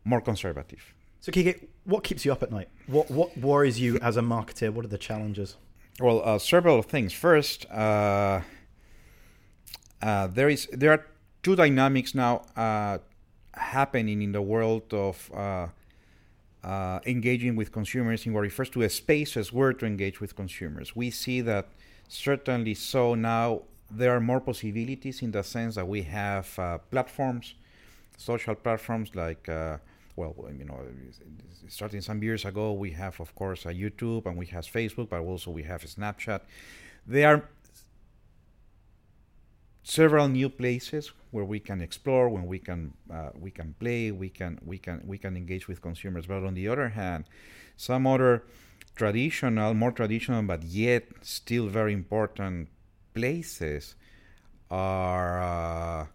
more 0.04 0.20
conservative. 0.20 0.94
So, 1.22 1.32
Quique, 1.32 1.70
what 1.86 2.04
keeps 2.04 2.26
you 2.26 2.34
up 2.34 2.44
at 2.44 2.52
night? 2.52 2.68
What 2.88 3.10
what 3.10 3.38
worries 3.38 3.80
you 3.80 3.98
as 4.02 4.18
a 4.18 4.22
marketer? 4.22 4.72
What 4.72 4.84
are 4.84 4.90
the 4.90 4.98
challenges? 4.98 5.56
Well, 6.02 6.22
uh, 6.26 6.38
several 6.38 6.82
things. 6.82 7.14
First, 7.14 7.66
uh, 7.72 8.42
uh, 10.02 10.28
there 10.28 10.50
is 10.50 10.68
there 10.74 10.92
are 10.92 11.06
two 11.44 11.56
dynamics 11.56 12.14
now 12.14 12.42
uh, 12.58 12.98
happening 13.54 14.22
in 14.22 14.34
the 14.34 14.42
world 14.42 14.94
of 14.94 15.32
uh, 16.64 16.68
uh, 16.94 17.00
engaging 17.06 17.56
with 17.56 17.72
consumers 17.72 18.26
in 18.26 18.34
what 18.34 18.42
refers 18.42 18.70
to 18.70 18.82
a 18.84 18.90
space 18.90 19.36
as 19.36 19.52
where 19.52 19.74
to 19.74 19.86
engage 19.86 20.22
with 20.22 20.36
consumers. 20.36 20.96
We 20.96 21.10
see 21.10 21.42
that 21.42 21.68
certainly 22.08 22.74
so 22.74 23.16
now 23.16 23.64
there 23.90 24.16
are 24.16 24.20
more 24.20 24.40
possibilities 24.40 25.22
in 25.22 25.32
the 25.32 25.44
sense 25.44 25.76
that 25.76 25.88
we 25.88 26.04
have 26.04 26.48
uh, 26.60 26.78
platforms, 26.92 27.56
social 28.18 28.56
platforms 28.56 29.16
like, 29.16 29.48
uh, 29.50 29.78
well, 30.16 30.36
you 30.58 30.66
know, 30.66 30.80
starting 31.68 32.02
some 32.02 32.22
years 32.22 32.46
ago, 32.46 32.74
we 32.74 32.92
have, 32.92 33.20
of 33.20 33.34
course, 33.36 33.64
YouTube 33.64 34.26
and 34.26 34.38
we 34.38 34.46
have 34.48 34.66
Facebook, 34.66 35.10
but 35.10 35.20
also 35.20 35.52
we 35.52 35.64
have 35.64 35.84
Snapchat. 35.84 36.42
They 37.08 37.26
are 37.26 37.50
several 39.84 40.30
new 40.30 40.50
places 40.50 41.12
where 41.32 41.46
we 41.46 41.60
can 41.60 41.82
explore, 41.82 42.30
when 42.30 42.46
we 42.46 42.60
can 42.60 42.94
uh, 43.12 43.30
we 43.40 43.52
can 43.52 43.76
play, 43.80 44.12
we 44.12 44.30
can 44.30 44.60
we 44.66 44.78
can 44.78 45.02
we 45.06 45.18
can 45.18 45.36
engage 45.36 45.68
with 45.68 45.82
consumers. 45.82 46.26
But 46.26 46.44
on 46.44 46.54
the 46.54 46.68
other 46.68 46.90
hand, 46.90 47.26
some 47.76 48.08
other 48.08 48.44
traditional, 48.96 49.74
more 49.74 49.92
traditional, 49.92 50.42
but 50.44 50.64
yet 50.64 51.04
still 51.22 51.68
very 51.68 51.94
important 51.94 52.70
places 53.14 53.96
are 54.72 55.42
uh, 55.42 56.06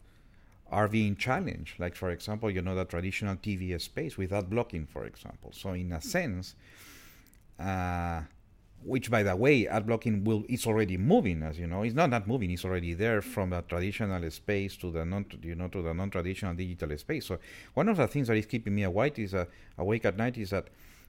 are 0.70 0.88
being 0.88 1.16
challenged. 1.16 1.78
Like 1.78 1.94
for 1.94 2.10
example, 2.10 2.50
you 2.50 2.62
know 2.62 2.74
the 2.74 2.84
traditional 2.84 3.36
TV 3.36 3.78
space 3.80 4.16
without 4.16 4.48
blocking, 4.48 4.86
for 4.86 5.04
example. 5.04 5.52
So 5.52 5.72
in 5.72 5.92
a 5.92 6.00
sense. 6.00 6.54
Uh, 7.58 8.22
which 8.84 9.10
by 9.10 9.22
the 9.22 9.34
way 9.34 9.66
ad 9.66 9.86
blocking 9.86 10.24
will 10.24 10.44
is 10.48 10.66
already 10.66 10.96
moving 10.96 11.42
as 11.42 11.58
you 11.58 11.66
know. 11.66 11.82
It's 11.82 11.94
not 11.94 12.10
not 12.10 12.26
moving 12.26 12.50
it's 12.50 12.64
already 12.64 12.94
there 12.94 13.20
from 13.20 13.50
the 13.50 13.62
traditional 13.62 14.30
space 14.30 14.76
to 14.78 14.90
the 14.90 15.04
non 15.04 15.26
you 15.42 15.54
know 15.54 15.68
to 15.68 15.82
the 15.82 15.92
non-traditional 15.92 16.54
digital 16.54 16.96
space. 16.96 17.26
So 17.26 17.38
one 17.74 17.88
of 17.88 17.96
the 17.96 18.06
things 18.06 18.28
that 18.28 18.36
is 18.36 18.46
keeping 18.46 18.74
me 18.74 18.84
awake 18.84 19.18
is 19.18 19.34
uh, 19.34 19.46
awake 19.76 20.04
at 20.04 20.16
night 20.16 20.38
is 20.38 20.50
that 20.50 20.68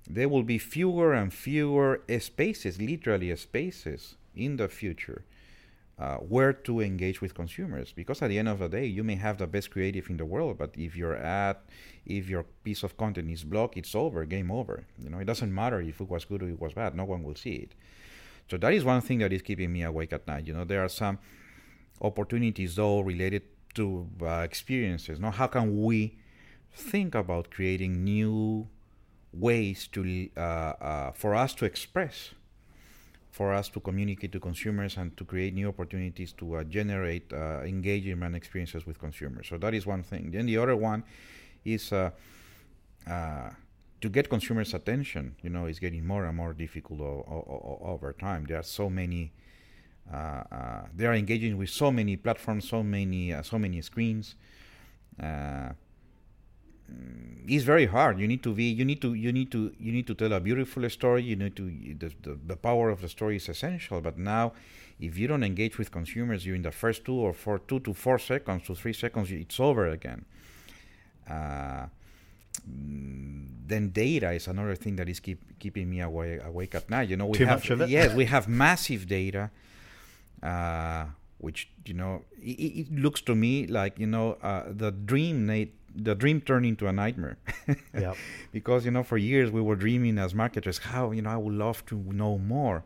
there 0.09 0.29
will 0.29 0.43
be 0.43 0.57
fewer 0.57 1.13
and 1.13 1.33
fewer 1.33 2.01
spaces 2.19 2.81
literally 2.81 3.35
spaces 3.35 4.15
in 4.35 4.57
the 4.57 4.67
future 4.67 5.23
uh, 5.99 6.15
where 6.15 6.53
to 6.53 6.79
engage 6.79 7.19
with 7.21 7.33
consumers. 7.33 7.91
Because 7.91 8.21
at 8.21 8.29
the 8.29 8.39
end 8.39 8.47
of 8.47 8.59
the 8.59 8.69
day 8.69 8.85
you 8.85 9.03
may 9.03 9.15
have 9.15 9.37
the 9.37 9.47
best 9.47 9.71
creative 9.71 10.09
in 10.09 10.17
the 10.17 10.25
world 10.25 10.57
but 10.57 10.71
if 10.77 10.95
your 10.95 11.17
ad 11.17 11.57
if 12.05 12.29
your 12.29 12.43
piece 12.63 12.83
of 12.83 12.97
content 12.97 13.29
is 13.29 13.43
blocked 13.43 13.77
it's 13.77 13.93
over 13.93 14.25
game 14.25 14.49
over. 14.49 14.85
You 14.97 15.09
know 15.09 15.19
it 15.19 15.25
doesn't 15.25 15.53
matter 15.53 15.81
if 15.81 15.99
it 15.99 16.09
was 16.09 16.25
good 16.25 16.41
or 16.43 16.49
it 16.49 16.59
was 16.59 16.73
bad. 16.73 16.95
No 16.95 17.05
one 17.05 17.23
will 17.23 17.35
see 17.35 17.55
it. 17.55 17.75
So 18.49 18.57
that 18.57 18.73
is 18.73 18.83
one 18.83 19.01
thing 19.01 19.19
that 19.19 19.33
is 19.33 19.41
keeping 19.41 19.71
me 19.73 19.83
awake 19.83 20.13
at 20.13 20.25
night. 20.25 20.47
You 20.47 20.53
know 20.53 20.63
there 20.63 20.83
are 20.83 20.89
some 20.89 21.19
opportunities 22.01 22.75
though 22.75 23.01
related 23.01 23.43
to 23.75 24.07
uh, 24.21 24.39
experiences. 24.39 25.19
Now 25.19 25.31
how 25.31 25.47
can 25.47 25.83
we 25.83 26.17
think 26.71 27.13
about 27.13 27.51
creating 27.51 28.03
new 28.03 28.69
ways 29.31 29.87
to 29.91 30.29
uh, 30.37 30.39
uh 30.39 31.11
for 31.11 31.35
us 31.35 31.53
to 31.53 31.65
express 31.65 32.33
for 33.31 33.53
us 33.53 33.69
to 33.69 33.79
communicate 33.79 34.31
to 34.31 34.39
consumers 34.39 34.97
and 34.97 35.15
to 35.17 35.23
create 35.23 35.53
new 35.53 35.67
opportunities 35.67 36.33
to 36.33 36.55
uh, 36.55 36.63
generate 36.63 37.31
uh, 37.31 37.61
engagement 37.61 38.35
experiences 38.35 38.85
with 38.85 38.99
consumers. 38.99 39.47
So 39.47 39.57
that 39.57 39.73
is 39.73 39.85
one 39.85 40.03
thing. 40.03 40.31
Then 40.31 40.45
the 40.45 40.57
other 40.57 40.75
one 40.75 41.03
is 41.63 41.91
uh, 41.91 42.11
uh 43.07 43.49
to 44.01 44.09
get 44.09 44.29
consumers' 44.29 44.73
attention. 44.73 45.35
You 45.41 45.49
know, 45.49 45.65
is 45.65 45.77
getting 45.77 46.05
more 46.07 46.25
and 46.25 46.35
more 46.37 46.53
difficult 46.53 47.01
o- 47.01 47.25
o- 47.27 47.79
o- 47.83 47.91
over 47.91 48.13
time. 48.13 48.45
There 48.45 48.57
are 48.57 48.63
so 48.63 48.89
many. 48.89 49.33
Uh, 50.11 50.15
uh, 50.51 50.81
they 50.95 51.05
are 51.05 51.13
engaging 51.13 51.57
with 51.57 51.69
so 51.69 51.91
many 51.91 52.15
platforms, 52.15 52.67
so 52.67 52.81
many, 52.81 53.35
so 53.43 53.59
many 53.59 53.81
screens. 53.81 54.35
Mm, 56.89 57.43
it's 57.47 57.63
very 57.63 57.85
hard. 57.85 58.19
You 58.19 58.27
need 58.27 58.43
to 58.43 58.53
be 58.53 58.65
you 58.65 58.85
need 58.85 59.01
to 59.01 59.13
you 59.13 59.31
need 59.31 59.51
to 59.51 59.73
you 59.79 59.91
need 59.91 60.07
to 60.07 60.15
tell 60.15 60.33
a 60.33 60.39
beautiful 60.39 60.89
story. 60.89 61.23
You 61.23 61.35
need 61.35 61.55
to 61.55 61.65
the, 61.97 62.11
the, 62.21 62.39
the 62.47 62.55
power 62.55 62.89
of 62.89 63.01
the 63.01 63.09
story 63.09 63.35
is 63.37 63.49
essential. 63.49 64.01
But 64.01 64.17
now 64.17 64.53
if 64.99 65.17
you 65.17 65.27
don't 65.27 65.43
engage 65.43 65.77
with 65.77 65.91
consumers 65.91 66.43
during 66.43 66.61
the 66.61 66.71
first 66.71 67.05
two 67.05 67.15
or 67.15 67.33
four 67.33 67.59
two 67.59 67.79
to 67.81 67.93
four 67.93 68.19
seconds 68.19 68.67
to 68.67 68.75
three 68.75 68.93
seconds 68.93 69.31
it's 69.31 69.59
over 69.59 69.87
again. 69.87 70.25
Uh, 71.29 71.87
then 72.65 73.89
data 73.89 74.31
is 74.31 74.47
another 74.47 74.75
thing 74.75 74.95
that 74.95 75.07
is 75.07 75.19
keep, 75.19 75.59
keeping 75.59 75.89
me 75.89 76.01
awake, 76.01 76.41
awake 76.43 76.75
at 76.75 76.89
night. 76.89 77.07
You 77.07 77.17
know 77.17 77.27
we 77.27 77.37
Too 77.37 77.45
have 77.45 77.59
much 77.59 77.69
of 77.69 77.81
it? 77.81 77.89
yes 77.89 78.13
we 78.13 78.25
have 78.35 78.47
massive 78.47 79.07
data 79.07 79.51
uh, 80.43 81.05
which 81.37 81.69
you 81.85 81.93
know 81.93 82.23
it, 82.41 82.59
it, 82.59 82.91
looks 82.93 83.21
to 83.21 83.35
me 83.35 83.67
like 83.67 83.97
you 83.99 84.07
know 84.07 84.33
uh, 84.41 84.63
the 84.69 84.91
dream 84.91 85.45
the 85.95 86.15
dream 86.15 86.41
turned 86.41 86.65
into 86.65 86.87
a 86.87 86.93
nightmare. 86.93 87.37
yeah. 87.93 88.13
Because 88.51 88.85
you 88.85 88.91
know, 88.91 89.03
for 89.03 89.17
years 89.17 89.51
we 89.51 89.61
were 89.61 89.75
dreaming 89.75 90.17
as 90.17 90.33
marketers, 90.33 90.79
how 90.79 91.11
you 91.11 91.21
know 91.21 91.29
I 91.31 91.37
would 91.37 91.53
love 91.53 91.85
to 91.87 91.95
know 91.95 92.37
more. 92.37 92.83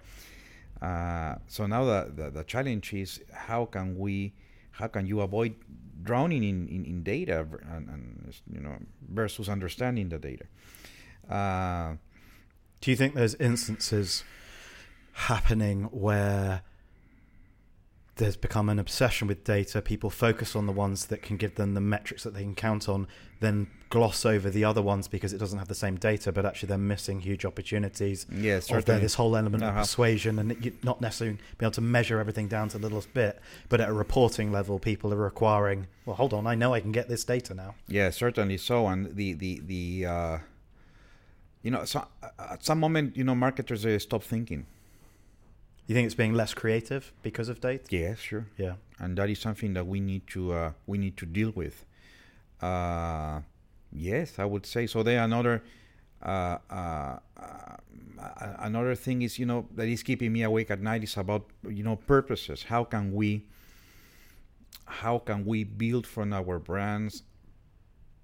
Uh, 0.82 1.36
so 1.48 1.66
now 1.66 1.86
the, 1.86 2.12
the, 2.14 2.30
the 2.30 2.44
challenge 2.44 2.94
is 2.94 3.22
how 3.32 3.66
can 3.66 3.98
we, 3.98 4.34
how 4.72 4.88
can 4.88 5.06
you 5.06 5.22
avoid 5.22 5.56
drowning 6.04 6.44
in, 6.44 6.68
in, 6.68 6.84
in 6.86 7.04
data 7.04 7.48
and, 7.72 7.88
and, 7.88 8.36
you 8.52 8.60
know 8.60 8.76
versus 9.10 9.48
understanding 9.48 10.10
the 10.10 10.18
data. 10.18 10.46
Uh, 11.30 11.96
Do 12.82 12.92
you 12.92 12.98
think 12.98 13.14
there's 13.14 13.36
instances 13.36 14.24
happening 15.14 15.84
where 15.84 16.64
there's 18.18 18.38
become 18.38 18.70
an 18.70 18.78
obsession 18.78 19.28
with 19.28 19.44
data. 19.44 19.82
People 19.82 20.10
focus 20.12 20.56
on 20.56 20.68
the 20.68 20.72
ones 20.72 21.08
that 21.08 21.24
can 21.24 21.36
give 21.38 21.56
them 21.56 21.74
the 21.74 21.82
metrics 21.82 22.24
that 22.24 22.36
they 22.36 22.44
can 22.44 22.54
count 22.54 22.88
on, 22.88 23.08
then 23.40 23.68
gloss 23.90 24.24
over 24.26 24.50
the 24.52 24.64
other 24.64 24.82
ones 24.84 25.08
because 25.08 25.34
it 25.34 25.40
doesn't 25.40 25.58
have 25.58 25.68
the 25.68 25.74
same 25.76 25.96
data, 25.96 26.32
but 26.32 26.46
actually 26.46 26.68
they're 26.68 26.78
missing 26.78 27.20
huge 27.22 27.44
opportunities. 27.44 28.28
Yes, 28.32 28.70
or 28.70 28.76
certainly. 28.82 29.02
this 29.02 29.16
whole 29.16 29.36
element 29.36 29.64
Uh-huh. 29.64 29.80
of 29.80 29.84
persuasion 29.84 30.38
and 30.40 30.64
you 30.64 30.74
not 30.84 31.02
necessarily 31.02 31.38
be 31.58 31.66
able 31.66 31.72
to 31.72 31.82
measure 31.82 32.20
everything 32.20 32.48
down 32.48 32.70
to 32.70 32.78
the 32.78 32.84
littlest 32.84 33.12
bit, 33.16 33.40
but 33.70 33.82
at 33.82 33.90
a 33.90 33.94
reporting 33.94 34.52
level, 34.52 34.78
people 34.78 35.12
are 35.12 35.18
requiring, 35.18 35.88
well, 36.06 36.16
hold 36.16 36.34
on, 36.34 36.46
I 36.46 36.54
know 36.54 36.74
I 36.74 36.82
can 36.82 36.92
get 36.92 37.10
this 37.10 37.24
data 37.24 37.54
now. 37.56 37.74
Yeah, 37.88 38.12
certainly 38.12 38.58
so. 38.58 38.88
And 38.88 39.16
the 39.16 39.34
the 39.34 39.62
the 39.66 40.06
uh, 40.06 40.38
you 41.64 41.72
know, 41.72 41.86
so, 41.86 42.06
at 42.38 42.64
some 42.64 42.80
moment, 42.80 43.16
you 43.18 43.24
know, 43.24 43.34
marketers 43.36 43.84
they 43.84 43.98
stop 44.00 44.22
thinking. 44.24 44.66
You 45.86 45.96
think 45.96 46.06
it's 46.06 46.16
being 46.16 46.34
less 46.34 46.54
creative 46.54 47.12
because 47.22 47.50
of 47.50 47.60
data? 47.60 47.84
Yeah, 47.90 48.16
sure. 48.16 48.48
Yeah. 48.58 48.76
and 49.00 49.18
that 49.18 49.30
is 49.30 49.40
something 49.40 49.74
that 49.74 49.86
we 49.86 50.00
need 50.00 50.28
to 50.28 50.54
uh, 50.54 50.72
we 50.88 50.98
need 50.98 51.18
to 51.18 51.26
deal 51.26 51.52
with. 51.52 51.86
Uh, 52.62 53.42
yes, 53.92 54.40
I 54.40 54.46
would 54.46 54.66
say 54.66 54.88
so. 54.88 55.04
There 55.04 55.22
another 55.22 55.62
uh, 56.22 56.58
uh, 56.70 57.18
uh, 57.38 57.78
another 58.60 58.96
thing 58.96 59.22
is 59.22 59.38
you 59.38 59.46
know 59.46 59.68
that 59.76 59.88
is 59.88 60.04
keeping 60.04 60.32
me 60.32 60.44
awake 60.44 60.72
at 60.72 60.82
night 60.82 61.04
is 61.04 61.18
about 61.18 61.46
you 61.68 61.84
know 61.84 61.98
purposes. 61.98 62.64
How 62.64 62.84
can 62.86 63.14
we 63.14 63.46
how 64.86 65.20
can 65.20 65.46
we 65.46 65.64
build 65.64 66.08
from 66.08 66.34
our 66.34 66.60
brands 66.60 67.24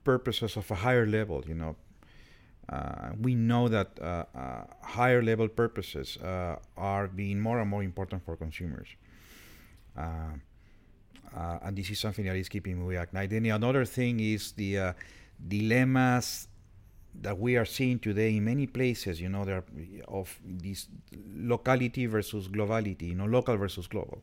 purposes 0.04 0.56
of 0.56 0.70
a 0.72 0.76
higher 0.76 1.06
level? 1.06 1.44
You 1.48 1.56
know, 1.56 1.76
uh, 2.72 3.10
we 3.20 3.34
know 3.34 3.68
that 3.68 4.00
uh, 4.00 4.26
uh, 4.36 4.64
higher 4.84 5.24
level 5.24 5.48
purposes 5.48 6.18
uh, 6.18 6.58
are 6.78 7.08
being 7.08 7.40
more 7.40 7.60
and 7.60 7.70
more 7.70 7.84
important 7.84 8.24
for 8.24 8.36
consumers. 8.36 8.88
Uh, 9.98 10.34
and 11.64 11.78
this 11.78 11.90
is 11.90 12.00
something 12.00 12.26
that 12.26 12.36
is 12.36 12.50
keeping 12.50 12.88
me 12.88 12.98
night. 13.12 13.30
Then 13.30 13.46
another 13.46 13.86
thing 13.86 14.20
is 14.20 14.52
the 14.54 14.94
dilemmas 15.48 16.48
that 17.22 17.38
we 17.38 17.58
are 17.58 17.66
seeing 17.66 18.00
today 18.00 18.36
in 18.38 18.46
many 18.46 18.68
places. 18.68 19.20
You 19.20 19.30
know, 19.30 19.46
there 19.46 19.64
of 20.08 20.40
this 20.44 20.88
locality 21.36 22.06
versus 22.06 22.48
globality. 22.48 23.10
You 23.10 23.16
know, 23.16 23.26
local 23.26 23.58
versus 23.58 23.88
global, 23.88 24.22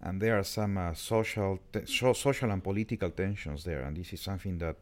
and 0.00 0.20
there 0.20 0.38
are 0.38 0.44
some 0.44 0.92
social, 0.94 1.58
te- 1.72 1.86
so- 1.86 2.12
social 2.12 2.50
and 2.50 2.62
political 2.62 3.10
tensions 3.10 3.64
there. 3.64 3.82
And 3.82 3.96
this 3.96 4.12
is 4.12 4.20
something 4.20 4.58
that 4.58 4.76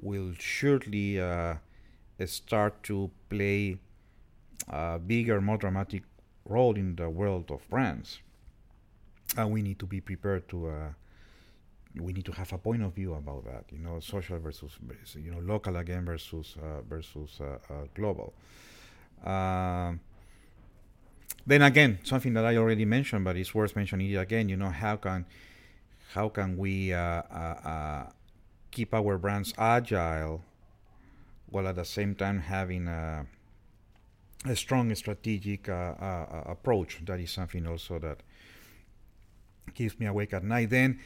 will 0.00 0.32
surely 0.38 1.18
start 2.26 2.82
to 2.84 3.10
play 3.28 3.78
a 4.68 4.98
bigger, 4.98 5.40
more 5.40 5.56
dramatic 5.56 6.02
role 6.44 6.76
in 6.76 6.96
the 6.96 7.08
world 7.08 7.50
of 7.50 7.68
brands. 7.68 8.20
And 9.36 9.50
we 9.52 9.62
need 9.62 9.78
to 9.78 9.86
be 9.86 10.00
prepared 10.00 10.48
to 10.48 10.68
uh, 10.68 10.88
we 11.96 12.12
need 12.12 12.24
to 12.24 12.32
have 12.32 12.52
a 12.52 12.58
point 12.58 12.82
of 12.82 12.94
view 12.94 13.14
about 13.14 13.44
that 13.44 13.64
you 13.72 13.78
know 13.78 13.98
social 14.00 14.38
versus 14.38 14.78
you 15.16 15.30
know 15.30 15.40
local 15.40 15.76
again 15.76 16.04
versus 16.04 16.56
uh, 16.62 16.80
versus 16.82 17.40
uh, 17.40 17.58
uh, 17.72 17.84
global. 17.94 18.32
Um, 19.24 20.00
then 21.46 21.62
again 21.62 21.98
something 22.04 22.34
that 22.34 22.44
i 22.44 22.56
already 22.56 22.84
mentioned 22.84 23.24
but 23.24 23.36
it's 23.36 23.54
worth 23.54 23.74
mentioning 23.74 24.10
it 24.10 24.16
again 24.16 24.48
you 24.48 24.56
know 24.56 24.68
how 24.68 24.96
can 24.96 25.24
how 26.12 26.28
can 26.28 26.56
we 26.56 26.92
uh, 26.92 26.98
uh, 26.98 27.56
uh, 27.64 28.10
keep 28.70 28.92
our 28.94 29.18
brands 29.18 29.52
agile 29.56 30.42
while 31.50 31.68
at 31.68 31.76
the 31.76 31.84
same 31.84 32.14
time 32.14 32.40
having 32.40 32.88
a, 32.88 33.26
a 34.44 34.56
strong 34.56 34.94
strategic 34.94 35.68
uh, 35.68 35.72
uh, 35.72 36.42
approach 36.46 37.00
that 37.04 37.20
is 37.20 37.30
something 37.30 37.66
also 37.66 37.98
that 37.98 38.20
keeps 39.74 39.98
me 39.98 40.06
awake 40.06 40.32
at 40.32 40.44
night. 40.44 40.70
Then, 40.70 40.98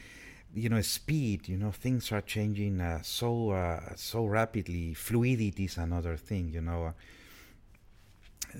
you 0.53 0.69
know, 0.69 0.81
speed. 0.81 1.47
You 1.47 1.57
know, 1.57 1.71
things 1.71 2.11
are 2.11 2.21
changing 2.21 2.79
uh, 2.81 3.01
so 3.01 3.51
uh, 3.51 3.95
so 3.95 4.25
rapidly. 4.25 4.93
Fluidity 4.93 5.65
is 5.65 5.77
another 5.77 6.17
thing. 6.17 6.49
You 6.49 6.61
know, 6.61 6.93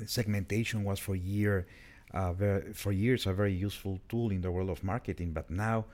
segmentation 0.06 0.84
was 0.84 1.00
for 1.00 1.16
year 1.16 1.68
uh, 2.14 2.34
ver- 2.34 2.72
for 2.74 2.92
years 2.92 3.26
a 3.26 3.34
very 3.34 3.54
useful 3.54 4.00
tool 4.10 4.32
in 4.32 4.42
the 4.42 4.52
world 4.52 4.70
of 4.70 4.84
marketing, 4.84 5.32
but 5.34 5.50
now 5.50 5.86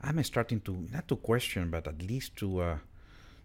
I'm 0.00 0.22
starting 0.24 0.60
to 0.62 0.86
not 0.92 1.08
to 1.08 1.16
question, 1.16 1.70
but 1.70 1.86
at 1.86 2.02
least 2.02 2.36
to 2.36 2.60
uh, 2.60 2.78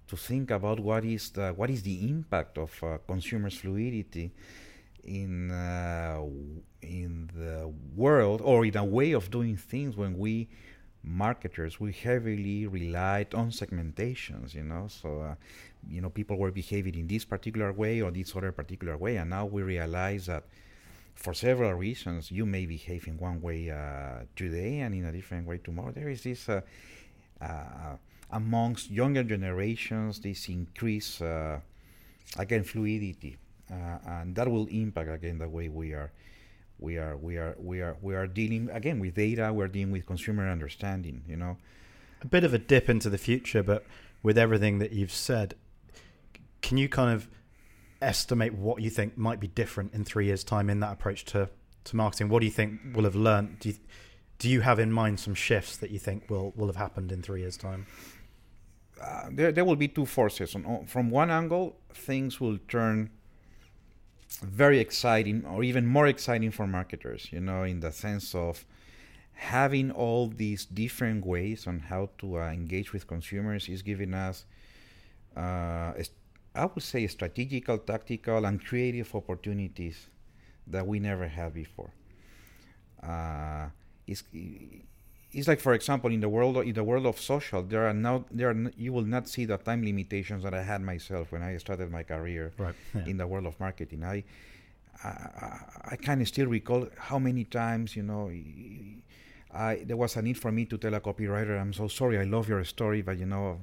to 0.07 0.15
think 0.15 0.51
about 0.51 0.79
what 0.79 1.03
is 1.03 1.31
the 1.31 1.49
what 1.53 1.69
is 1.69 1.83
the 1.83 2.07
impact 2.09 2.57
of 2.57 2.71
uh, 2.83 2.97
consumers' 3.07 3.57
fluidity 3.57 4.31
in 5.03 5.51
uh, 5.51 6.21
in 6.81 7.29
the 7.35 7.71
world 7.95 8.41
or 8.43 8.65
in 8.65 8.77
a 8.77 8.83
way 8.83 9.11
of 9.13 9.31
doing 9.31 9.57
things 9.57 9.95
when 9.95 10.17
we 10.17 10.47
marketers 11.03 11.79
we 11.79 11.91
heavily 11.91 12.65
relied 12.65 13.33
on 13.35 13.51
segmentations 13.51 14.55
you 14.55 14.63
know? 14.63 14.87
So 14.87 15.21
uh, 15.21 15.35
you 15.87 16.01
know 16.01 16.09
people 16.09 16.37
were 16.37 16.51
behaving 16.51 16.95
in 16.95 17.07
this 17.07 17.25
particular 17.25 17.71
way 17.71 18.01
or 18.01 18.11
this 18.11 18.35
other 18.35 18.51
particular 18.51 18.97
way 18.97 19.17
and 19.17 19.29
now 19.29 19.45
we 19.45 19.61
realize 19.61 20.25
that 20.25 20.43
for 21.15 21.33
several 21.33 21.73
reasons 21.73 22.29
you 22.29 22.45
may 22.45 22.65
behave 22.65 23.07
in 23.07 23.17
one 23.17 23.41
way 23.41 23.69
uh, 23.69 24.25
today 24.35 24.79
and 24.79 24.93
in 24.93 25.05
a 25.05 25.11
different 25.11 25.47
way 25.47 25.57
tomorrow. 25.57 25.91
There 25.91 26.09
is 26.09 26.23
this 26.23 26.49
uh, 26.49 26.61
uh, 27.41 27.95
amongst 28.31 28.89
younger 28.91 29.23
generations 29.23 30.19
this 30.19 30.49
increase 30.49 31.21
uh, 31.21 31.59
again 32.37 32.63
fluidity 32.63 33.37
uh, 33.71 33.97
and 34.07 34.35
that 34.35 34.49
will 34.49 34.67
impact 34.67 35.09
again 35.09 35.37
the 35.37 35.47
way 35.47 35.69
we 35.69 35.93
are 35.93 36.11
we 36.79 36.97
are 36.97 37.15
we 37.17 37.37
are 37.37 37.55
we 37.59 37.81
are 37.81 37.95
we 38.01 38.15
are 38.15 38.27
dealing 38.27 38.69
again 38.71 38.99
with 38.99 39.15
data 39.15 39.51
we're 39.53 39.67
dealing 39.67 39.91
with 39.91 40.05
consumer 40.05 40.49
understanding 40.49 41.23
you 41.27 41.37
know 41.37 41.57
A 42.21 42.27
bit 42.27 42.43
of 42.43 42.53
a 42.53 42.57
dip 42.57 42.89
into 42.89 43.09
the 43.09 43.17
future, 43.17 43.61
but 43.61 43.85
with 44.23 44.37
everything 44.37 44.79
that 44.79 44.91
you've 44.91 45.11
said, 45.11 45.53
can 46.61 46.77
you 46.77 46.89
kind 46.89 47.13
of 47.13 47.27
estimate 48.01 48.53
what 48.55 48.81
you 48.81 48.89
think 48.89 49.17
might 49.17 49.39
be 49.39 49.47
different 49.47 49.93
in 49.93 50.03
three 50.03 50.25
years' 50.25 50.43
time 50.43 50.69
in 50.69 50.79
that 50.79 50.93
approach 50.93 51.25
to, 51.25 51.49
to 51.83 51.95
marketing? 51.95 52.29
What 52.29 52.39
do 52.39 52.45
you 52.45 52.51
think 52.51 52.79
will 52.95 53.03
have 53.03 53.15
learned? 53.15 53.59
Do 53.59 53.69
you, 53.69 53.75
do 54.39 54.49
you 54.49 54.61
have 54.61 54.79
in 54.79 54.91
mind 54.91 55.19
some 55.19 55.35
shifts 55.35 55.77
that 55.77 55.91
you 55.91 55.99
think 55.99 56.29
will, 56.29 56.51
will 56.55 56.67
have 56.67 56.77
happened 56.77 57.11
in 57.11 57.21
three 57.21 57.41
years' 57.41 57.57
time? 57.57 57.85
Uh, 59.01 59.29
there, 59.31 59.51
there 59.51 59.65
will 59.65 59.75
be 59.75 59.87
two 59.87 60.05
forces. 60.05 60.55
On, 60.55 60.85
from 60.85 61.09
one 61.09 61.29
angle, 61.29 61.77
things 61.93 62.39
will 62.39 62.57
turn 62.67 63.09
very 64.41 64.79
exciting 64.79 65.45
or 65.45 65.63
even 65.63 65.85
more 65.85 66.07
exciting 66.07 66.51
for 66.51 66.67
marketers, 66.67 67.29
you 67.31 67.39
know, 67.39 67.63
in 67.63 67.79
the 67.79 67.91
sense 67.91 68.35
of 68.35 68.65
having 69.33 69.91
all 69.91 70.27
these 70.27 70.65
different 70.65 71.25
ways 71.25 71.67
on 71.67 71.79
how 71.79 72.09
to 72.17 72.39
uh, 72.39 72.51
engage 72.51 72.93
with 72.93 73.05
consumers 73.05 73.67
is 73.67 73.81
giving 73.81 74.13
us, 74.13 74.45
uh, 75.35 75.91
I 76.55 76.65
would 76.65 76.83
say, 76.83 77.05
strategical, 77.07 77.77
tactical, 77.77 78.45
and 78.45 78.63
creative 78.63 79.13
opportunities 79.13 80.07
that 80.67 80.87
we 80.87 80.99
never 80.99 81.27
had 81.27 81.53
before. 81.53 81.91
Uh, 83.03 83.67
it's, 84.07 84.23
it's 85.37 85.47
like 85.51 85.59
for 85.67 85.73
example 85.79 86.09
in 86.17 86.21
the 86.25 86.29
world 86.29 86.55
in 86.57 86.73
the 86.73 86.83
world 86.91 87.05
of 87.05 87.15
social 87.19 87.61
there 87.71 87.83
are 87.87 87.93
now 87.93 88.15
there 88.31 88.49
are 88.51 88.57
you 88.85 88.91
will 88.95 89.05
not 89.15 89.27
see 89.33 89.43
the 89.45 89.57
time 89.57 89.81
limitations 89.91 90.41
that 90.43 90.53
I 90.53 90.63
had 90.71 90.81
myself 90.81 91.25
when 91.33 91.41
I 91.49 91.57
started 91.65 91.87
my 91.91 92.03
career 92.03 92.45
Right. 92.57 92.75
in 93.11 93.17
the 93.21 93.27
world 93.31 93.45
of 93.45 93.59
marketing. 93.59 94.01
I 94.03 94.17
I, 95.03 95.07
I, 95.07 95.59
I 95.91 95.95
kind 96.07 96.19
of 96.21 96.27
still 96.27 96.47
recall 96.47 96.87
how 97.09 97.19
many 97.19 97.43
times 97.61 97.87
you 97.97 98.03
know 98.03 98.23
I 99.53 99.83
there 99.85 99.97
was 99.97 100.15
a 100.17 100.21
need 100.21 100.37
for 100.37 100.51
me 100.51 100.65
to 100.65 100.77
tell 100.77 100.93
a 100.93 100.99
copywriter 101.01 101.59
I'm 101.59 101.73
so 101.73 101.87
sorry 101.87 102.17
I 102.19 102.23
love 102.23 102.47
your 102.49 102.63
story 102.63 103.01
but 103.01 103.17
you 103.17 103.25
know 103.25 103.59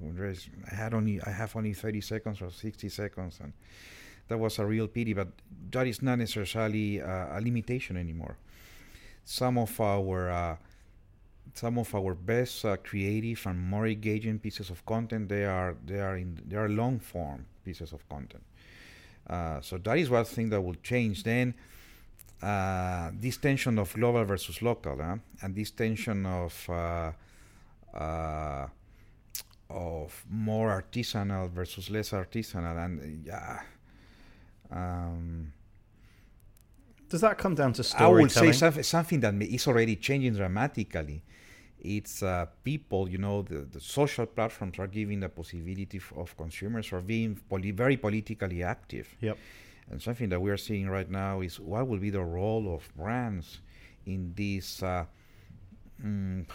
I 0.71 0.75
had 0.75 0.95
only 0.95 1.21
I 1.23 1.31
have 1.31 1.55
only 1.57 1.73
30 1.75 2.01
seconds 2.01 2.41
or 2.43 2.51
60 2.51 2.89
seconds 2.89 3.41
and 3.43 3.53
that 4.29 4.39
was 4.39 4.59
a 4.59 4.65
real 4.67 4.89
pity 4.89 5.13
but 5.15 5.29
that 5.71 5.87
is 5.87 6.01
not 6.03 6.19
necessarily 6.19 7.01
uh, 7.03 7.39
a 7.39 7.41
limitation 7.41 7.97
anymore. 7.97 8.37
Some 9.25 9.59
of 9.59 9.79
our 9.81 10.31
uh, 10.31 10.57
some 11.55 11.79
of 11.79 11.95
our 11.95 12.15
best 12.15 12.65
uh, 12.65 12.77
creative 12.79 13.47
and 13.47 13.61
more 13.61 13.87
engaging 13.87 14.39
pieces 14.39 14.71
of 14.71 14.85
content 14.87 15.29
they 15.29 15.45
are 15.45 15.77
they 15.85 16.01
are 16.01 16.17
in 16.17 16.41
they 16.47 16.57
are 16.57 16.69
long 16.69 16.99
form 16.99 17.45
pieces 17.65 17.93
of 17.93 18.09
content 18.09 18.43
uh, 19.29 19.61
so 19.61 19.79
that 19.79 19.99
is 19.99 20.11
one 20.11 20.25
thing 20.25 20.49
that 20.49 20.61
will 20.61 20.77
change 20.83 21.23
then 21.23 21.55
uh, 22.43 23.11
this 23.21 23.37
tension 23.37 23.79
of 23.79 23.93
global 23.95 24.25
versus 24.25 24.63
local 24.63 24.97
huh? 24.97 25.17
and 25.43 25.55
this 25.55 25.71
tension 25.71 26.27
of 26.27 26.69
uh, 26.71 27.13
uh, 27.95 28.67
of 29.73 30.25
more 30.31 30.71
artisanal 30.71 31.51
versus 31.51 31.91
less 31.91 32.11
artisanal, 32.11 32.85
and 32.85 33.25
yeah. 33.27 33.61
Um, 34.71 35.53
Does 37.09 37.21
that 37.23 37.39
come 37.39 37.55
down 37.55 37.73
to 37.75 37.85
storytelling? 37.85 38.19
I 38.19 38.23
would 38.23 38.31
say 38.31 38.53
something, 38.53 38.83
something 38.83 39.21
that 39.21 39.35
is 39.43 39.67
already 39.67 39.97
changing 39.97 40.35
dramatically. 40.35 41.23
It's 41.85 42.23
uh, 42.23 42.47
people, 42.63 43.09
you 43.09 43.19
know, 43.19 43.43
the, 43.43 43.67
the 43.71 43.81
social 43.81 44.25
platforms 44.25 44.79
are 44.79 44.87
giving 44.87 45.19
the 45.21 45.29
possibility 45.29 45.99
f- 45.99 46.13
of 46.17 46.37
consumers 46.37 46.87
for 46.87 47.01
being 47.01 47.41
poli- 47.49 47.73
very 47.73 47.97
politically 47.97 48.63
active. 48.63 49.17
Yep. 49.21 49.37
And 49.91 50.01
something 50.01 50.29
that 50.29 50.41
we 50.41 50.51
are 50.51 50.57
seeing 50.57 50.89
right 50.89 51.11
now 51.11 51.41
is 51.41 51.59
what 51.59 51.89
will 51.89 51.99
be 51.99 52.11
the 52.11 52.23
role 52.23 52.73
of 52.73 52.89
brands 52.97 53.61
in 54.07 54.33
this 54.37 54.81
uh, 54.83 55.07
mm, 56.03 56.49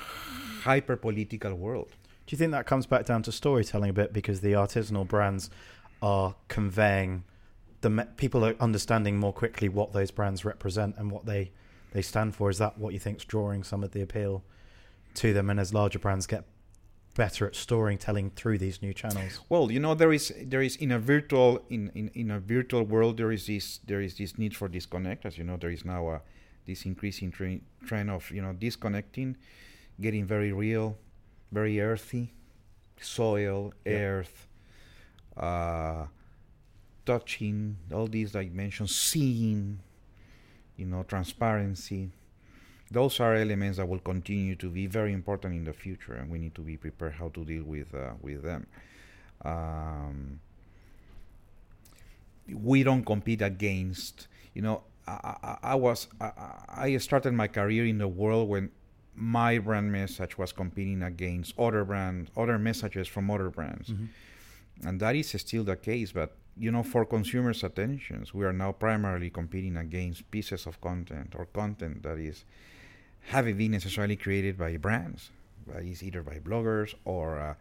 hyper 0.61 0.95
political 0.95 1.53
world. 1.55 1.89
Do 2.25 2.33
you 2.33 2.37
think 2.37 2.51
that 2.51 2.65
comes 2.65 2.85
back 2.85 3.05
down 3.05 3.21
to 3.23 3.31
storytelling 3.31 3.89
a 3.89 3.93
bit 3.93 4.13
because 4.13 4.39
the 4.39 4.53
artisanal 4.53 5.07
brands 5.07 5.49
are 6.01 6.35
conveying 6.47 7.25
the 7.81 7.89
me- 7.89 8.03
people 8.15 8.45
are 8.45 8.55
understanding 8.59 9.17
more 9.17 9.33
quickly 9.33 9.67
what 9.69 9.91
those 9.93 10.11
brands 10.11 10.45
represent 10.45 10.95
and 10.97 11.11
what 11.11 11.25
they 11.25 11.51
they 11.91 12.01
stand 12.01 12.35
for? 12.35 12.49
Is 12.49 12.57
that 12.59 12.77
what 12.77 12.93
you 12.93 12.99
think's 12.99 13.23
drawing 13.25 13.63
some 13.63 13.83
of 13.83 13.91
the 13.91 14.01
appeal 14.01 14.43
to 15.17 15.33
them? 15.33 15.49
And 15.49 15.59
as 15.59 15.73
larger 15.73 15.99
brands 15.99 16.27
get 16.27 16.43
better 17.15 17.47
at 17.47 17.55
storytelling 17.55 18.29
through 18.31 18.59
these 18.59 18.81
new 18.81 18.93
channels, 18.93 19.39
Well, 19.49 19.71
you 19.71 19.79
know, 19.79 19.95
there 19.95 20.13
is 20.13 20.31
there 20.45 20.61
is 20.61 20.75
in 20.75 20.91
a 20.91 20.99
virtual 20.99 21.65
in, 21.69 21.91
in, 21.95 22.09
in 22.13 22.31
a 22.31 22.39
virtual 22.39 22.83
world 22.83 23.17
there 23.17 23.31
is 23.31 23.47
this 23.47 23.79
there 23.85 24.01
is 24.01 24.17
this 24.17 24.37
need 24.37 24.55
for 24.55 24.67
disconnect. 24.67 25.25
As 25.25 25.37
you 25.37 25.43
know, 25.43 25.57
there 25.57 25.71
is 25.71 25.83
now 25.83 26.09
a 26.09 26.21
this 26.65 26.85
increasing 26.85 27.31
tre- 27.31 27.61
trend 27.85 28.09
of 28.11 28.29
you 28.31 28.41
know 28.41 28.53
disconnecting, 28.53 29.35
getting 29.99 30.25
very 30.25 30.51
real, 30.51 30.97
very 31.51 31.79
earthy, 31.81 32.33
soil, 33.01 33.73
Yeah. 33.85 33.93
earth, 33.93 34.47
uh, 35.35 36.05
touching 37.05 37.77
all 37.93 38.07
these 38.07 38.31
dimensions, 38.33 38.93
seeing, 38.95 39.79
you 40.75 40.85
know, 40.85 41.03
transparency. 41.03 42.11
Those 42.89 43.19
are 43.19 43.35
elements 43.35 43.77
that 43.77 43.87
will 43.87 43.99
continue 43.99 44.55
to 44.55 44.69
be 44.69 44.87
very 44.87 45.11
important 45.13 45.55
in 45.55 45.65
the 45.65 45.73
future, 45.73 46.13
and 46.13 46.29
we 46.29 46.39
need 46.39 46.55
to 46.55 46.61
be 46.61 46.77
prepared 46.77 47.13
how 47.13 47.29
to 47.29 47.43
deal 47.43 47.63
with 47.63 47.93
uh, 47.93 48.11
with 48.21 48.43
them. 48.43 48.67
Um, 49.43 50.39
we 52.53 52.83
don't 52.83 53.05
compete 53.05 53.41
against. 53.41 54.27
You 54.53 54.61
know, 54.61 54.83
I, 55.05 55.35
I, 55.43 55.57
I 55.63 55.75
was 55.75 56.07
I, 56.21 56.31
I 56.69 56.97
started 56.97 57.33
my 57.33 57.47
career 57.47 57.85
in 57.85 57.97
the 57.97 58.07
world 58.07 58.47
when 58.49 58.71
my 59.15 59.57
brand 59.57 59.91
message 59.91 60.37
was 60.37 60.53
competing 60.53 61.03
against 61.03 61.57
other 61.59 61.83
brands, 61.83 62.31
other 62.37 62.57
messages 62.57 63.07
from 63.07 63.29
other 63.29 63.49
brands, 63.49 63.91
and 64.83 64.99
that 65.01 65.15
is 65.15 65.29
still 65.29 65.63
the 65.65 65.75
case. 65.75 66.13
But 66.13 66.35
you 66.57 66.71
know, 66.71 66.83
for 66.83 67.05
consumers' 67.05 67.63
attentions, 67.63 68.33
we 68.33 68.45
are 68.45 68.53
now 68.53 68.71
primarily 68.71 69.29
competing 69.29 69.77
against 69.77 70.29
pieces 70.31 70.65
of 70.65 70.79
content 70.81 71.33
or 71.35 71.45
content 71.47 72.03
that 72.03 72.17
is 72.17 72.45
haven't 73.27 73.57
been 73.57 73.71
necessarily 73.71 74.15
created 74.15 74.57
by 74.57 74.77
brands, 74.77 75.31
but 75.65 75.83
is 75.83 76.03
either 76.03 76.21
by 76.23 76.39
bloggers 76.39 76.93
or 77.05 77.39
uh, 77.39 77.53